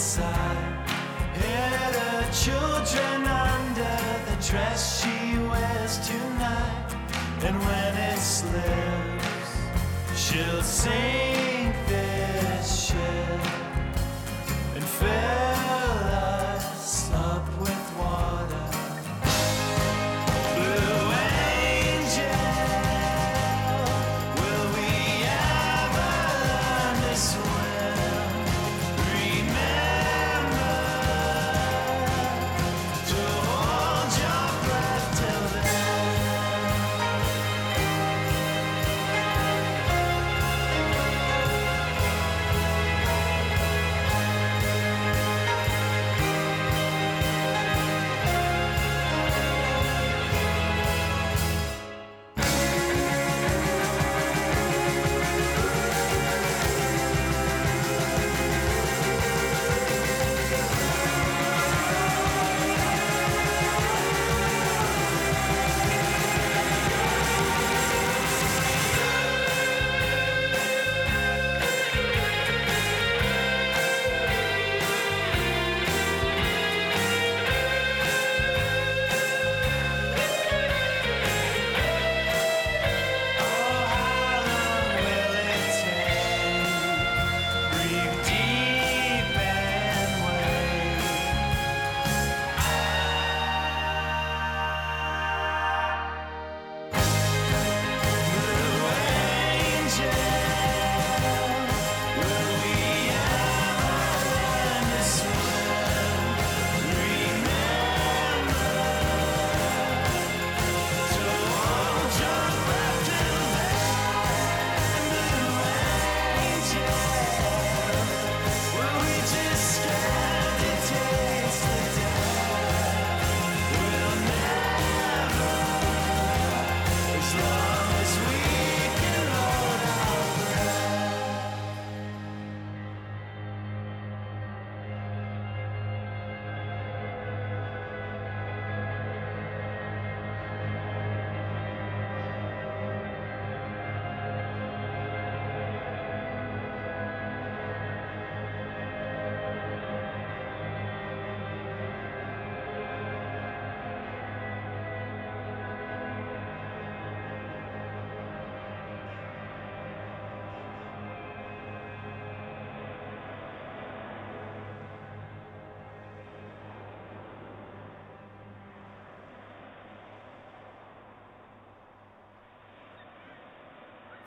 Sight. 0.00 0.88
Hid 1.34 1.94
her 2.02 2.22
children 2.32 3.18
under 3.26 3.96
the 4.26 4.36
dress 4.48 4.80
she 4.98 5.38
wears 5.38 5.94
tonight, 6.08 6.88
and 7.44 7.56
when 7.66 7.92
it 8.10 8.18
slips, 8.18 9.50
she'll 10.16 10.62
sink 10.62 11.49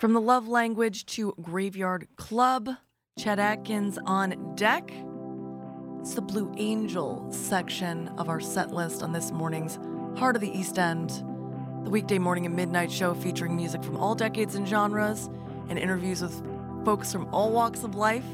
From 0.04 0.12
the 0.12 0.20
love 0.20 0.50
language 0.50 1.06
to 1.16 1.34
Graveyard 1.42 2.10
Club, 2.18 2.70
Chet 3.18 3.40
Atkins 3.40 3.98
on 4.06 4.54
deck. 4.54 4.92
It's 6.02 6.16
the 6.16 6.22
Blue 6.22 6.54
Angel 6.58 7.26
section 7.32 8.10
of 8.18 8.28
our 8.28 8.42
set 8.42 8.74
list 8.74 9.02
on 9.02 9.14
this 9.14 9.32
morning's 9.32 9.80
Heart 10.20 10.36
of 10.36 10.42
the 10.42 10.52
East 10.52 10.78
End, 10.78 11.10
the 11.86 11.90
weekday 11.90 12.20
morning 12.20 12.46
and 12.46 12.54
midnight 12.54 12.92
show 12.92 13.14
featuring 13.14 13.56
music 13.56 13.82
from 13.82 13.96
all 13.96 14.14
decades 14.14 14.56
and 14.56 14.68
genres 14.68 15.30
and 15.70 15.80
interviews 15.80 16.22
with 16.22 16.44
folks 16.84 17.14
from 17.14 17.34
all 17.34 17.54
walks 17.54 17.86
of 17.86 17.96
life, 17.96 18.26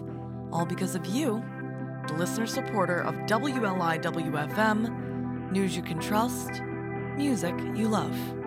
all 0.51 0.65
because 0.65 0.95
of 0.95 1.05
you, 1.05 1.45
the 2.07 2.15
listener 2.15 2.47
supporter 2.47 2.99
of 2.99 3.13
WLIW-FM, 3.27 5.51
news 5.51 5.75
you 5.75 5.83
can 5.83 5.99
trust, 5.99 6.63
music 7.15 7.53
you 7.75 7.87
love. 7.87 8.38